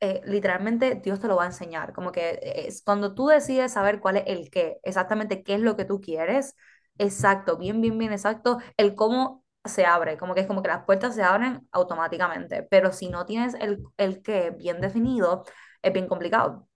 Eh, 0.00 0.22
literalmente 0.24 0.94
Dios 0.96 1.20
te 1.20 1.28
lo 1.28 1.36
va 1.36 1.44
a 1.44 1.46
enseñar. 1.46 1.92
Como 1.92 2.12
que 2.12 2.38
es 2.66 2.82
cuando 2.82 3.14
tú 3.14 3.26
decides 3.28 3.72
saber 3.72 4.00
cuál 4.00 4.16
es 4.18 4.24
el 4.26 4.50
qué, 4.50 4.78
exactamente 4.82 5.42
qué 5.42 5.54
es 5.54 5.60
lo 5.60 5.76
que 5.76 5.84
tú 5.84 6.00
quieres, 6.00 6.54
exacto, 6.98 7.58
bien, 7.58 7.80
bien, 7.80 7.98
bien, 7.98 8.12
exacto, 8.12 8.58
el 8.78 8.94
cómo 8.94 9.44
se 9.64 9.84
abre, 9.84 10.16
como 10.16 10.34
que 10.34 10.40
es 10.42 10.46
como 10.46 10.62
que 10.62 10.68
las 10.68 10.84
puertas 10.84 11.14
se 11.14 11.22
abren 11.22 11.66
automáticamente, 11.72 12.62
pero 12.70 12.92
si 12.92 13.08
no 13.10 13.26
tienes 13.26 13.54
el, 13.54 13.82
el 13.96 14.22
qué 14.22 14.50
bien 14.50 14.80
definido, 14.80 15.44
es 15.82 15.92
bien 15.92 16.06
complicado. 16.08 16.68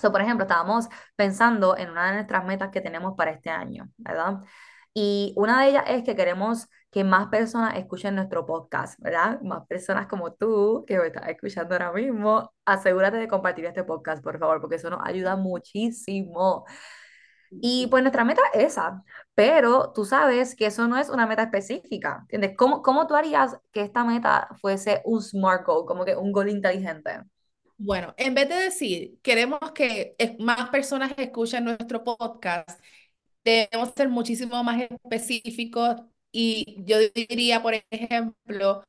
So, 0.00 0.10
por 0.12 0.20
ejemplo, 0.22 0.44
estábamos 0.44 0.88
pensando 1.16 1.76
en 1.76 1.90
una 1.90 2.06
de 2.08 2.14
nuestras 2.14 2.44
metas 2.44 2.70
que 2.70 2.80
tenemos 2.80 3.14
para 3.16 3.32
este 3.32 3.50
año, 3.50 3.88
¿verdad? 3.98 4.38
Y 4.94 5.32
una 5.36 5.60
de 5.62 5.68
ellas 5.70 5.84
es 5.88 6.02
que 6.04 6.16
queremos 6.16 6.68
que 6.90 7.04
más 7.04 7.28
personas 7.28 7.76
escuchen 7.76 8.14
nuestro 8.14 8.46
podcast, 8.46 8.98
¿verdad? 9.00 9.40
Más 9.42 9.66
personas 9.66 10.06
como 10.06 10.32
tú 10.32 10.84
que 10.86 10.98
me 10.98 11.08
estás 11.08 11.28
escuchando 11.28 11.74
ahora 11.74 11.92
mismo, 11.92 12.52
asegúrate 12.64 13.18
de 13.18 13.28
compartir 13.28 13.66
este 13.66 13.84
podcast, 13.84 14.22
por 14.22 14.38
favor, 14.38 14.60
porque 14.60 14.76
eso 14.76 14.88
nos 14.90 15.00
ayuda 15.04 15.36
muchísimo. 15.36 16.64
Y 17.50 17.86
pues 17.88 18.02
nuestra 18.02 18.24
meta 18.24 18.42
es 18.54 18.72
esa, 18.72 19.02
pero 19.34 19.92
tú 19.94 20.04
sabes 20.04 20.54
que 20.54 20.66
eso 20.66 20.86
no 20.86 20.98
es 20.98 21.08
una 21.08 21.26
meta 21.26 21.42
específica, 21.44 22.18
¿entiendes? 22.22 22.54
¿Cómo, 22.56 22.82
cómo 22.82 23.06
tú 23.06 23.14
harías 23.14 23.56
que 23.72 23.80
esta 23.82 24.04
meta 24.04 24.48
fuese 24.60 25.00
un 25.04 25.22
SMART 25.22 25.66
goal, 25.66 25.86
como 25.86 26.04
que 26.04 26.14
un 26.14 26.32
gol 26.32 26.50
inteligente? 26.50 27.22
Bueno, 27.78 28.12
en 28.16 28.34
vez 28.34 28.48
de 28.48 28.56
decir, 28.56 29.18
queremos 29.22 29.60
que 29.72 30.14
más 30.38 30.68
personas 30.70 31.12
escuchen 31.16 31.64
nuestro 31.64 32.04
podcast, 32.04 32.80
debemos 33.44 33.92
ser 33.96 34.08
muchísimo 34.08 34.62
más 34.62 34.82
específicos 34.82 35.96
y 36.32 36.82
yo 36.84 36.98
diría, 37.14 37.62
por 37.62 37.74
ejemplo, 37.90 38.84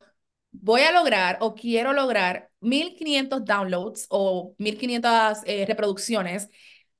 voy 0.51 0.81
a 0.81 0.91
lograr 0.91 1.37
o 1.41 1.55
quiero 1.55 1.93
lograr 1.93 2.49
1500 2.61 3.45
downloads 3.45 4.07
o 4.09 4.55
1500 4.57 5.39
eh, 5.45 5.65
reproducciones 5.65 6.49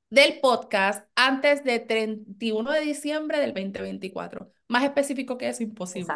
del 0.09 0.39
podcast 0.39 1.07
antes 1.15 1.63
del 1.63 1.85
31 1.85 2.71
de 2.71 2.81
diciembre 2.81 3.39
del 3.39 3.53
2024. 3.53 4.51
Más 4.67 4.83
específico 4.83 5.37
que 5.37 5.49
eso, 5.49 5.63
imposible. 5.63 6.15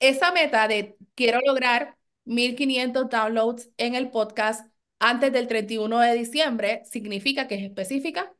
Esa 0.00 0.32
meta 0.32 0.68
de 0.68 0.96
quiero 1.14 1.40
lograr 1.44 1.96
1500 2.24 3.08
downloads 3.08 3.70
en 3.76 3.94
el 3.94 4.10
podcast 4.10 4.68
antes 4.98 5.32
del 5.32 5.46
31 5.48 6.00
de 6.00 6.14
diciembre 6.14 6.82
significa 6.84 7.46
que 7.48 7.56
es 7.56 7.62
específica, 7.62 8.32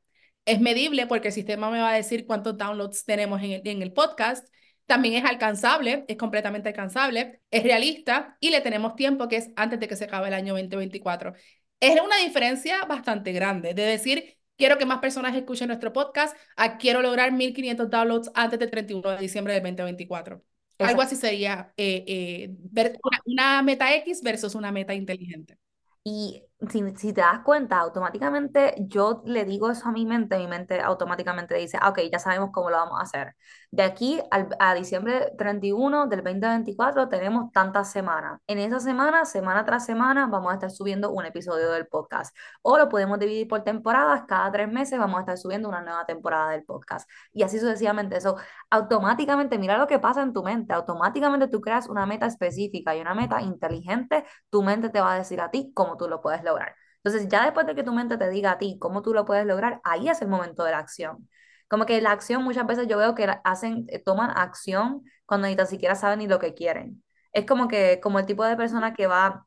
es 0.45 0.61
medible 0.61 1.07
porque 1.07 1.29
el 1.29 1.35
sistema 1.35 1.71
me 1.71 1.81
va 1.81 1.91
a 1.91 1.97
decir 1.97 2.27
cuántos 2.27 2.57
downloads 2.57 3.05
tenemos 3.05 3.43
en 3.43 3.53
el, 3.53 3.63
en 3.65 3.83
el 3.83 3.93
podcast. 3.93 4.49
También 4.89 5.23
es 5.23 5.25
alcanzable, 5.31 6.07
es 6.09 6.17
completamente 6.17 6.71
alcanzable, 6.71 7.43
es 7.51 7.63
realista 7.63 8.39
y 8.41 8.49
le 8.49 8.63
tenemos 8.63 8.97
tiempo 8.97 9.29
que 9.29 9.37
es 9.37 9.51
antes 9.55 9.79
de 9.79 9.87
que 9.87 9.97
se 9.97 10.05
acabe 10.05 10.29
el 10.29 10.35
año 10.35 10.55
2024. 10.55 11.35
Es 11.79 12.01
una 12.01 12.17
diferencia 12.17 12.87
bastante 12.87 13.33
grande 13.33 13.75
de 13.75 13.83
decir, 13.83 14.39
quiero 14.57 14.79
que 14.79 14.87
más 14.87 15.01
personas 15.01 15.37
escuchen 15.37 15.69
nuestro 15.69 15.93
podcast, 15.93 16.35
a 16.57 16.79
quiero 16.79 17.03
lograr 17.03 17.33
1500 17.33 17.91
downloads 17.91 18.31
antes 18.35 18.59
del 18.59 18.71
31 18.71 19.11
de 19.11 19.19
diciembre 19.19 19.53
del 19.53 19.63
2024. 19.63 20.43
Algo 20.79 21.03
así 21.03 21.17
sería 21.17 21.71
eh, 21.77 22.05
eh, 22.07 22.91
una 23.27 23.63
meta 23.63 23.95
X 23.97 24.23
versus 24.23 24.55
una 24.55 24.73
meta 24.73 24.95
inteligente. 24.95 25.59
Y 26.03 26.45
si, 26.71 26.83
si, 26.97 27.13
te 27.13 27.21
das 27.21 27.41
cuenta, 27.45 27.79
automáticamente 27.79 28.75
yo 28.81 29.23
le 29.25 29.45
digo 29.45 29.71
eso 29.71 29.89
a 29.89 29.93
mi 29.93 30.05
mente, 30.05 30.37
mi 30.39 30.49
mente 30.49 30.81
automáticamente 30.81 31.55
dice, 31.55 31.79
ah, 31.81 31.91
ok, 31.91 32.01
ya 32.11 32.19
sabemos 32.19 32.51
cómo 32.53 32.69
lo 32.71 32.77
vamos 32.77 32.99
a 32.99 33.03
hacer. 33.05 33.37
De 33.71 33.85
aquí 33.85 34.21
al, 34.33 34.49
a 34.59 34.75
diciembre 34.75 35.33
31 35.39 36.09
del 36.09 36.25
2024 36.25 37.09
tenemos 37.09 37.53
tantas 37.53 37.93
semanas. 37.93 38.41
En 38.49 38.59
esa 38.59 38.81
semana, 38.81 39.25
semana 39.25 39.65
tras 39.65 39.87
semana, 39.87 40.27
vamos 40.27 40.51
a 40.51 40.55
estar 40.55 40.71
subiendo 40.71 41.13
un 41.13 41.27
episodio 41.27 41.71
del 41.71 41.87
podcast. 41.87 42.35
O 42.63 42.77
lo 42.77 42.89
podemos 42.89 43.21
dividir 43.21 43.47
por 43.47 43.63
temporadas, 43.63 44.25
cada 44.27 44.51
tres 44.51 44.69
meses 44.69 44.99
vamos 44.99 45.19
a 45.19 45.21
estar 45.21 45.39
subiendo 45.39 45.69
una 45.69 45.83
nueva 45.83 46.07
temporada 46.07 46.51
del 46.51 46.65
podcast. 46.65 47.09
Y 47.33 47.43
así 47.45 47.61
sucesivamente. 47.61 48.17
Eso 48.17 48.37
automáticamente, 48.71 49.59
mira 49.59 49.79
lo 49.79 49.87
que 49.87 49.99
pasa 50.01 50.23
en 50.23 50.33
tu 50.33 50.43
mente, 50.43 50.73
automáticamente 50.73 51.47
tú 51.47 51.61
creas 51.61 51.89
una 51.89 52.07
meta 52.07 52.27
específica 52.27 52.97
y 52.97 53.01
una 53.01 53.15
meta 53.15 53.41
inteligente, 53.43 54.25
tu 54.51 54.63
mente 54.63 54.89
te 54.91 55.01
va 55.01 55.13
a 55.13 55.19
decir 55.19 55.41
a 55.41 55.51
ti 55.51 55.71
cómo 55.75 55.97
tú 55.97 56.09
lo 56.09 56.21
puedes 56.21 56.43
lograr. 56.49 56.75
Entonces, 57.03 57.29
ya 57.29 57.45
después 57.45 57.67
de 57.67 57.75
que 57.75 57.85
tu 57.85 57.93
mente 57.93 58.19
te 58.19 58.29
diga 58.31 58.53
a 58.53 58.59
ti 58.59 58.79
cómo 58.81 59.03
tú 59.03 59.15
lo 59.15 59.25
puedes 59.25 59.47
lograr, 59.47 59.81
ahí 59.85 60.09
es 60.09 60.21
el 60.23 60.29
momento 60.29 60.65
de 60.65 60.73
la 60.73 60.79
acción. 60.79 61.29
Como 61.69 61.87
que 61.87 62.01
la 62.01 62.13
acción 62.13 62.43
muchas 62.45 62.67
veces 62.67 62.89
yo 62.89 62.99
veo 62.99 63.15
que 63.15 63.29
hacen, 63.45 63.87
eh, 63.89 63.99
toman 63.99 64.31
acción 64.37 65.05
cuando 65.27 65.47
ni 65.49 65.57
tan 65.57 65.67
siquiera 65.67 65.95
saben 65.95 66.21
ni 66.21 66.27
lo 66.27 66.39
que 66.39 66.55
quieren. 66.55 67.05
Es 67.33 67.47
como 67.47 67.69
que, 67.69 68.01
como 68.01 68.19
el 68.19 68.27
tipo 68.27 68.45
de 68.45 68.57
persona 68.57 68.95
que 68.95 69.07
va, 69.07 69.47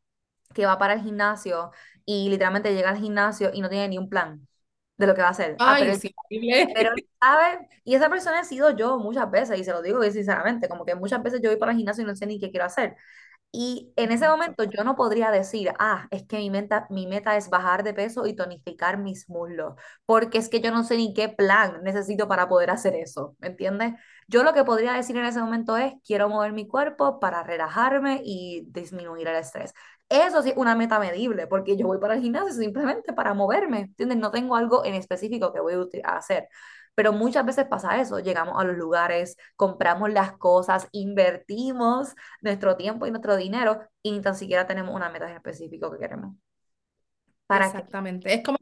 que 0.53 0.65
va 0.65 0.77
para 0.77 0.93
el 0.93 1.01
gimnasio 1.01 1.71
y 2.05 2.29
literalmente 2.29 2.73
llega 2.73 2.89
al 2.89 2.97
gimnasio 2.97 3.51
y 3.53 3.61
no 3.61 3.69
tiene 3.69 3.87
ni 3.89 3.97
un 3.97 4.09
plan 4.09 4.47
de 4.97 5.07
lo 5.07 5.15
que 5.15 5.21
va 5.21 5.27
a 5.29 5.31
hacer. 5.31 5.55
Ah, 5.59 5.73
Ay, 5.75 5.93
sí, 5.95 6.13
pero, 6.73 6.91
¿sabes? 7.19 7.59
Y 7.83 7.95
esa 7.95 8.09
persona 8.09 8.41
he 8.41 8.45
sido 8.45 8.75
yo 8.75 8.97
muchas 8.99 9.29
veces, 9.31 9.59
y 9.59 9.63
se 9.63 9.71
lo 9.71 9.81
digo 9.81 10.01
sinceramente, 10.03 10.69
como 10.69 10.85
que 10.85 10.95
muchas 10.95 11.23
veces 11.23 11.41
yo 11.41 11.49
voy 11.49 11.57
para 11.59 11.71
el 11.71 11.77
gimnasio 11.77 12.03
y 12.03 12.07
no 12.07 12.15
sé 12.15 12.25
ni 12.27 12.39
qué 12.39 12.51
quiero 12.51 12.65
hacer. 12.65 12.95
Y 13.53 13.91
en 13.97 14.11
ese 14.13 14.29
momento 14.29 14.63
yo 14.63 14.83
no 14.85 14.95
podría 14.95 15.29
decir, 15.29 15.73
ah, 15.77 16.07
es 16.11 16.23
que 16.25 16.37
mi 16.37 16.49
meta, 16.49 16.87
mi 16.89 17.05
meta 17.05 17.35
es 17.35 17.49
bajar 17.49 17.83
de 17.83 17.93
peso 17.93 18.25
y 18.25 18.33
tonificar 18.33 18.97
mis 18.97 19.29
muslos, 19.29 19.75
porque 20.05 20.37
es 20.37 20.47
que 20.47 20.61
yo 20.61 20.71
no 20.71 20.83
sé 20.85 20.95
ni 20.95 21.13
qué 21.13 21.27
plan 21.27 21.83
necesito 21.83 22.29
para 22.29 22.47
poder 22.47 22.69
hacer 22.69 22.95
eso, 22.95 23.35
¿me 23.39 23.47
entiendes? 23.49 23.93
Yo 24.27 24.43
lo 24.43 24.53
que 24.53 24.63
podría 24.63 24.93
decir 24.93 25.17
en 25.17 25.25
ese 25.25 25.41
momento 25.41 25.75
es, 25.75 25.93
quiero 26.05 26.29
mover 26.29 26.53
mi 26.53 26.65
cuerpo 26.65 27.19
para 27.19 27.43
relajarme 27.43 28.21
y 28.23 28.63
disminuir 28.69 29.27
el 29.27 29.35
estrés. 29.35 29.73
Eso 30.07 30.41
sí 30.41 30.49
es 30.51 30.57
una 30.57 30.75
meta 30.75 30.99
medible, 30.99 31.47
porque 31.47 31.75
yo 31.77 31.87
voy 31.87 31.99
para 31.99 32.15
el 32.15 32.21
gimnasio 32.21 32.53
simplemente 32.53 33.11
para 33.13 33.33
moverme, 33.33 33.79
¿entiendes? 33.81 34.17
No 34.17 34.31
tengo 34.31 34.55
algo 34.55 34.85
en 34.85 34.93
específico 34.95 35.51
que 35.53 35.59
voy 35.59 35.73
a 36.05 36.17
hacer. 36.17 36.47
Pero 37.01 37.13
muchas 37.13 37.43
veces 37.43 37.65
pasa 37.65 37.99
eso, 37.99 38.19
llegamos 38.19 38.61
a 38.61 38.63
los 38.63 38.77
lugares, 38.77 39.35
compramos 39.55 40.11
las 40.11 40.33
cosas, 40.33 40.87
invertimos 40.91 42.13
nuestro 42.41 42.77
tiempo 42.77 43.07
y 43.07 43.09
nuestro 43.09 43.37
dinero 43.37 43.81
y 44.03 44.11
ni 44.11 44.21
tan 44.21 44.35
siquiera 44.35 44.67
tenemos 44.67 44.93
una 44.93 45.09
meta 45.09 45.33
específica 45.33 45.89
que 45.89 45.97
queremos. 45.97 46.35
¿Para 47.47 47.65
Exactamente. 47.65 48.31
Es 48.31 48.43
como, 48.43 48.59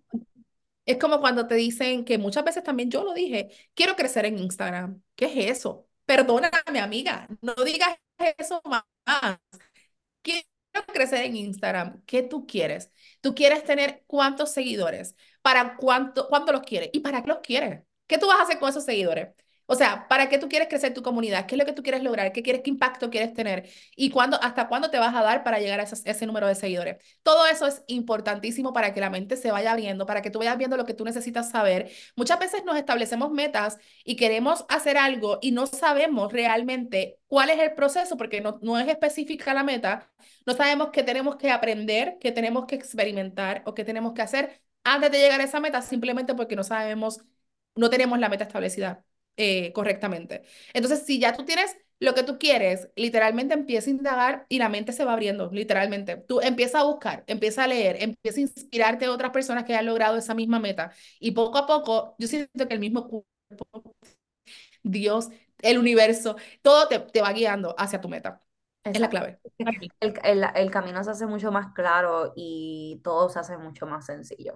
es 0.85 0.97
como 0.97 1.19
cuando 1.19 1.47
te 1.47 1.55
dicen 1.55 2.05
que 2.05 2.17
muchas 2.17 2.45
veces 2.45 2.63
también 2.63 2.89
yo 2.89 3.03
lo 3.03 3.13
dije, 3.13 3.49
quiero 3.73 3.97
crecer 3.97 4.23
en 4.23 4.39
Instagram. 4.39 5.01
¿Qué 5.17 5.25
es 5.25 5.57
eso? 5.57 5.89
Perdóname, 6.05 6.79
amiga, 6.81 7.27
no 7.41 7.53
digas 7.65 7.97
eso 8.37 8.61
más. 8.63 8.85
quiero 10.21 10.47
crecer 10.93 11.25
en 11.25 11.35
Instagram. 11.35 12.03
¿Qué 12.05 12.23
tú 12.23 12.47
quieres? 12.47 12.89
¿Tú 13.19 13.35
quieres 13.35 13.65
tener 13.65 14.05
cuántos 14.07 14.53
seguidores? 14.53 15.17
¿Para 15.41 15.75
cuánto, 15.75 16.29
cuánto 16.29 16.53
los 16.53 16.61
quieres? 16.61 16.89
¿Y 16.93 17.01
para 17.01 17.21
qué 17.21 17.27
los 17.27 17.39
quieres? 17.39 17.88
¿Qué 18.09 18.17
tú 18.17 18.27
vas 18.27 18.39
a 18.39 18.43
hacer 18.43 18.59
con 18.59 18.69
esos 18.69 18.83
seguidores? 18.85 19.29
O 19.67 19.75
sea, 19.75 20.07
¿para 20.07 20.29
qué 20.29 20.39
tú 20.39 20.49
quieres 20.49 20.67
crecer 20.67 20.95
tu 20.95 21.03
comunidad? 21.03 21.45
¿Qué 21.45 21.53
es 21.53 21.59
lo 21.59 21.65
que 21.65 21.73
tú 21.73 21.83
quieres 21.83 22.01
lograr? 22.01 22.31
¿Qué 22.31 22.41
quieres, 22.41 22.63
qué 22.63 22.71
impacto 22.71 23.11
quieres 23.11 23.35
tener? 23.35 23.69
¿Y 23.95 24.09
cuándo, 24.09 24.41
hasta 24.41 24.67
cuándo 24.67 24.89
te 24.89 24.97
vas 24.97 25.13
a 25.15 25.21
dar 25.21 25.43
para 25.43 25.59
llegar 25.59 25.79
a 25.79 25.83
ese, 25.83 26.25
número 26.25 26.47
de 26.47 26.55
seguidores? 26.55 26.97
Todo 27.21 27.45
eso 27.45 27.67
es 27.67 27.83
importantísimo 27.85 28.73
para 28.73 28.95
que 28.95 28.99
la 28.99 29.11
mente 29.11 29.37
se 29.37 29.51
vaya 29.51 29.71
abriendo, 29.71 30.07
para 30.07 30.23
que 30.23 30.31
tú 30.31 30.39
vayas 30.39 30.57
viendo 30.57 30.75
lo 30.75 30.85
que 30.85 30.95
tú 30.95 31.05
necesitas 31.05 31.51
saber. 31.51 31.91
Muchas 32.15 32.39
veces 32.39 32.65
nos 32.65 32.77
establecemos 32.77 33.29
metas 33.29 33.77
y 34.03 34.15
queremos 34.15 34.65
hacer 34.69 34.97
algo 34.97 35.37
y 35.39 35.51
no 35.51 35.67
sabemos 35.67 36.33
realmente 36.33 37.19
cuál 37.27 37.51
es 37.51 37.59
el 37.59 37.75
proceso 37.75 38.17
porque 38.17 38.41
no, 38.41 38.57
no 38.63 38.79
es 38.79 38.87
específica 38.87 39.53
la 39.53 39.63
meta. 39.63 40.09
No 40.47 40.55
sabemos 40.55 40.89
qué 40.91 41.03
tenemos 41.03 41.35
que 41.35 41.51
aprender, 41.51 42.17
qué 42.19 42.31
tenemos 42.31 42.65
que 42.65 42.73
experimentar 42.73 43.61
o 43.67 43.75
qué 43.75 43.83
tenemos 43.85 44.13
que 44.13 44.23
hacer 44.23 44.61
antes 44.83 45.11
de 45.11 45.19
llegar 45.19 45.41
a 45.41 45.43
esa 45.43 45.59
meta 45.59 45.81
simplemente 45.83 46.33
porque 46.33 46.55
no 46.55 46.63
sabemos, 46.63 47.21
no 47.75 47.89
tenemos 47.89 48.19
la 48.19 48.29
meta 48.29 48.43
establecida 48.45 49.05
eh, 49.37 49.71
correctamente. 49.73 50.43
Entonces, 50.73 51.05
si 51.05 51.19
ya 51.19 51.33
tú 51.33 51.45
tienes 51.45 51.75
lo 51.99 52.13
que 52.13 52.23
tú 52.23 52.37
quieres, 52.39 52.89
literalmente 52.95 53.53
empieza 53.53 53.89
a 53.89 53.93
indagar 53.93 54.45
y 54.49 54.57
la 54.59 54.69
mente 54.69 54.93
se 54.93 55.03
va 55.05 55.13
abriendo, 55.13 55.49
literalmente. 55.51 56.17
Tú 56.17 56.39
empieza 56.41 56.79
a 56.79 56.83
buscar, 56.83 57.23
empieza 57.27 57.63
a 57.65 57.67
leer, 57.67 57.97
empieza 58.01 58.39
a 58.39 58.41
inspirarte 58.41 59.05
a 59.05 59.11
otras 59.11 59.31
personas 59.31 59.65
que 59.65 59.73
hayan 59.73 59.85
logrado 59.85 60.17
esa 60.17 60.33
misma 60.33 60.59
meta. 60.59 60.91
Y 61.19 61.31
poco 61.31 61.57
a 61.57 61.65
poco, 61.67 62.15
yo 62.17 62.27
siento 62.27 62.67
que 62.67 62.73
el 62.73 62.79
mismo 62.79 63.07
cuerpo, 63.07 63.95
Dios, 64.83 65.29
el 65.61 65.77
universo, 65.77 66.35
todo 66.61 66.87
te, 66.87 66.99
te 66.99 67.21
va 67.21 67.33
guiando 67.33 67.75
hacia 67.77 68.01
tu 68.01 68.09
meta. 68.09 68.41
Es 68.83 68.99
la 68.99 69.09
clave. 69.09 69.39
El, 69.99 70.13
el, 70.23 70.45
el, 70.55 70.71
camino 70.71 71.03
se 71.03 71.11
hace 71.11 71.25
mucho 71.27 71.51
más 71.51 71.73
claro 71.73 72.31
y 72.35 73.01
todo 73.03 73.29
se 73.29 73.39
hace 73.39 73.57
mucho 73.57 73.85
más 73.85 74.05
sencillo. 74.05 74.53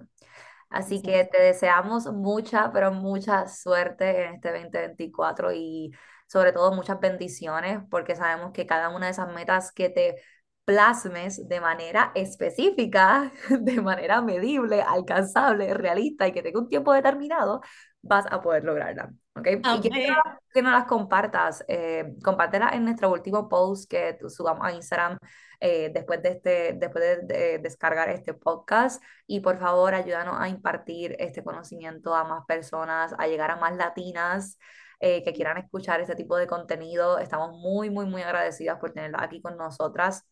Así 0.74 1.00
que 1.00 1.24
te 1.24 1.40
deseamos 1.40 2.06
mucha, 2.12 2.72
pero 2.72 2.90
mucha 2.90 3.46
suerte 3.46 4.24
en 4.24 4.34
este 4.34 4.50
2024 4.50 5.52
y 5.52 5.92
sobre 6.26 6.50
todo 6.52 6.72
muchas 6.72 6.98
bendiciones 6.98 7.78
porque 7.88 8.16
sabemos 8.16 8.50
que 8.50 8.66
cada 8.66 8.88
una 8.88 9.06
de 9.06 9.12
esas 9.12 9.32
metas 9.32 9.70
que 9.70 9.88
te 9.88 10.16
plasmes 10.64 11.46
de 11.46 11.60
manera 11.60 12.10
específica, 12.16 13.30
de 13.60 13.80
manera 13.80 14.20
medible, 14.20 14.82
alcanzable, 14.82 15.74
realista 15.74 16.26
y 16.26 16.32
que 16.32 16.42
tenga 16.42 16.58
un 16.58 16.68
tiempo 16.68 16.92
determinado, 16.92 17.60
vas 18.02 18.26
a 18.28 18.40
poder 18.42 18.64
lograrla. 18.64 19.12
¿ok? 19.36 19.46
Y 19.76 19.88
quiero 19.88 20.16
que 20.52 20.60
no 20.60 20.72
las 20.72 20.86
compartas, 20.86 21.64
eh, 21.68 22.16
compártela 22.24 22.70
en 22.70 22.84
nuestro 22.84 23.12
último 23.12 23.48
post 23.48 23.88
que 23.88 24.18
subamos 24.28 24.66
a 24.66 24.72
Instagram 24.72 25.18
eh, 25.66 25.90
después, 25.94 26.22
de, 26.22 26.28
este, 26.28 26.74
después 26.74 27.26
de, 27.26 27.58
descargar 27.58 28.10
este 28.10 28.34
podcast 28.34 29.02
y 29.26 29.40
por 29.40 29.58
favor 29.58 29.94
ayúdanos 29.94 30.36
a 30.38 30.50
impartir 30.50 31.16
este 31.18 31.42
conocimiento 31.42 32.14
a 32.14 32.24
más 32.24 32.44
personas, 32.46 33.14
a 33.18 33.26
llegar 33.26 33.50
a 33.50 33.56
más 33.56 33.74
latinas. 33.76 34.58
Eh, 35.00 35.22
que 35.24 35.32
quieran 35.34 35.58
escuchar 35.58 36.00
este 36.00 36.14
tipo 36.14 36.36
de 36.36 36.46
contenido. 36.46 37.18
Estamos 37.18 37.58
muy, 37.58 37.90
muy, 37.90 38.06
muy 38.06 38.22
agradecidas 38.22 38.78
por 38.78 38.92
tenerla 38.92 39.22
aquí 39.22 39.42
con 39.42 39.56
nosotras. 39.56 40.24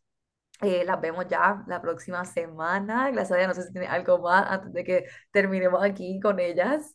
Eh, 0.63 0.85
las 0.85 1.01
vemos 1.01 1.27
ya 1.29 1.65
la 1.67 1.81
próxima 1.83 2.25
semana. 2.25 3.11
Gracias 3.11 3.49
no 3.49 3.55
sé 3.55 3.65
si 3.65 3.73
tiene 3.73 3.89
algo 3.89 4.19
más 4.21 4.47
antes 4.51 4.73
de 4.73 4.85
que 4.85 5.07
terminemos 5.31 5.83
aquí 5.83 6.21
con 6.21 6.41
ellas. 6.41 6.95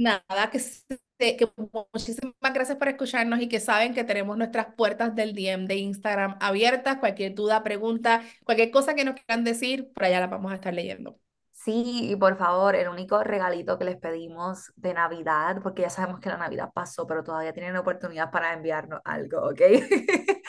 Nada, 0.00 0.50
que, 0.50 1.36
que 1.36 1.52
muchísimas 1.92 2.54
gracias 2.54 2.78
por 2.78 2.88
escucharnos 2.88 3.40
y 3.42 3.48
que 3.48 3.60
saben 3.60 3.92
que 3.94 4.02
tenemos 4.04 4.38
nuestras 4.38 4.74
puertas 4.74 5.14
del 5.14 5.34
DM 5.34 5.66
de 5.66 5.76
Instagram 5.76 6.38
abiertas. 6.40 6.96
Cualquier 6.98 7.34
duda, 7.34 7.62
pregunta, 7.62 8.22
cualquier 8.44 8.70
cosa 8.70 8.94
que 8.94 9.04
nos 9.04 9.14
quieran 9.16 9.44
decir, 9.44 9.92
por 9.92 10.04
allá 10.04 10.20
la 10.20 10.28
vamos 10.28 10.52
a 10.52 10.54
estar 10.54 10.72
leyendo. 10.72 11.18
Sí, 11.52 12.10
y 12.12 12.16
por 12.16 12.38
favor, 12.38 12.74
el 12.74 12.88
único 12.88 13.22
regalito 13.22 13.78
que 13.78 13.84
les 13.84 13.98
pedimos 13.98 14.72
de 14.76 14.94
Navidad, 14.94 15.60
porque 15.62 15.82
ya 15.82 15.90
sabemos 15.90 16.18
que 16.20 16.30
la 16.30 16.38
Navidad 16.38 16.70
pasó, 16.72 17.06
pero 17.06 17.22
todavía 17.22 17.52
tienen 17.52 17.76
oportunidad 17.76 18.30
para 18.30 18.54
enviarnos 18.54 19.00
algo, 19.04 19.50
¿ok? 19.50 19.60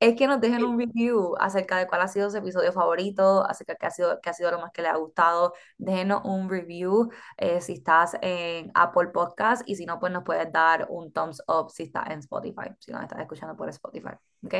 es 0.00 0.16
que 0.16 0.26
nos 0.26 0.40
dejen 0.40 0.64
un 0.64 0.78
review 0.78 1.34
acerca 1.38 1.76
de 1.76 1.86
cuál 1.86 2.00
ha 2.00 2.08
sido 2.08 2.30
su 2.30 2.38
episodio 2.38 2.72
favorito, 2.72 3.44
acerca 3.46 3.74
de 3.74 3.78
qué 3.78 3.86
ha 3.86 3.90
sido, 3.90 4.18
qué 4.22 4.30
ha 4.30 4.32
sido 4.32 4.50
lo 4.50 4.58
más 4.58 4.72
que 4.72 4.80
les 4.80 4.90
ha 4.90 4.96
gustado. 4.96 5.52
Déjenos 5.76 6.22
un 6.24 6.48
review 6.48 7.10
eh, 7.36 7.60
si 7.60 7.74
estás 7.74 8.16
en 8.22 8.70
Apple 8.74 9.08
Podcast 9.08 9.62
y 9.66 9.76
si 9.76 9.84
no, 9.84 10.00
pues 10.00 10.10
nos 10.10 10.24
puedes 10.24 10.50
dar 10.50 10.86
un 10.88 11.12
thumbs 11.12 11.42
up 11.46 11.70
si 11.70 11.82
estás 11.84 12.08
en 12.08 12.20
Spotify, 12.20 12.70
si 12.78 12.92
nos 12.92 13.02
estás 13.02 13.20
escuchando 13.20 13.54
por 13.56 13.68
Spotify, 13.68 14.14
¿ok? 14.44 14.54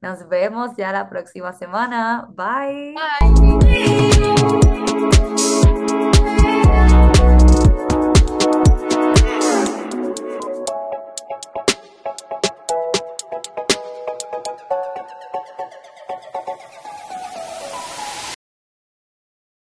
Nos 0.00 0.26
vemos 0.28 0.70
ya 0.78 0.92
la 0.92 1.10
próxima 1.10 1.52
semana. 1.52 2.26
Bye. 2.30 2.94
Bye. 7.20 7.29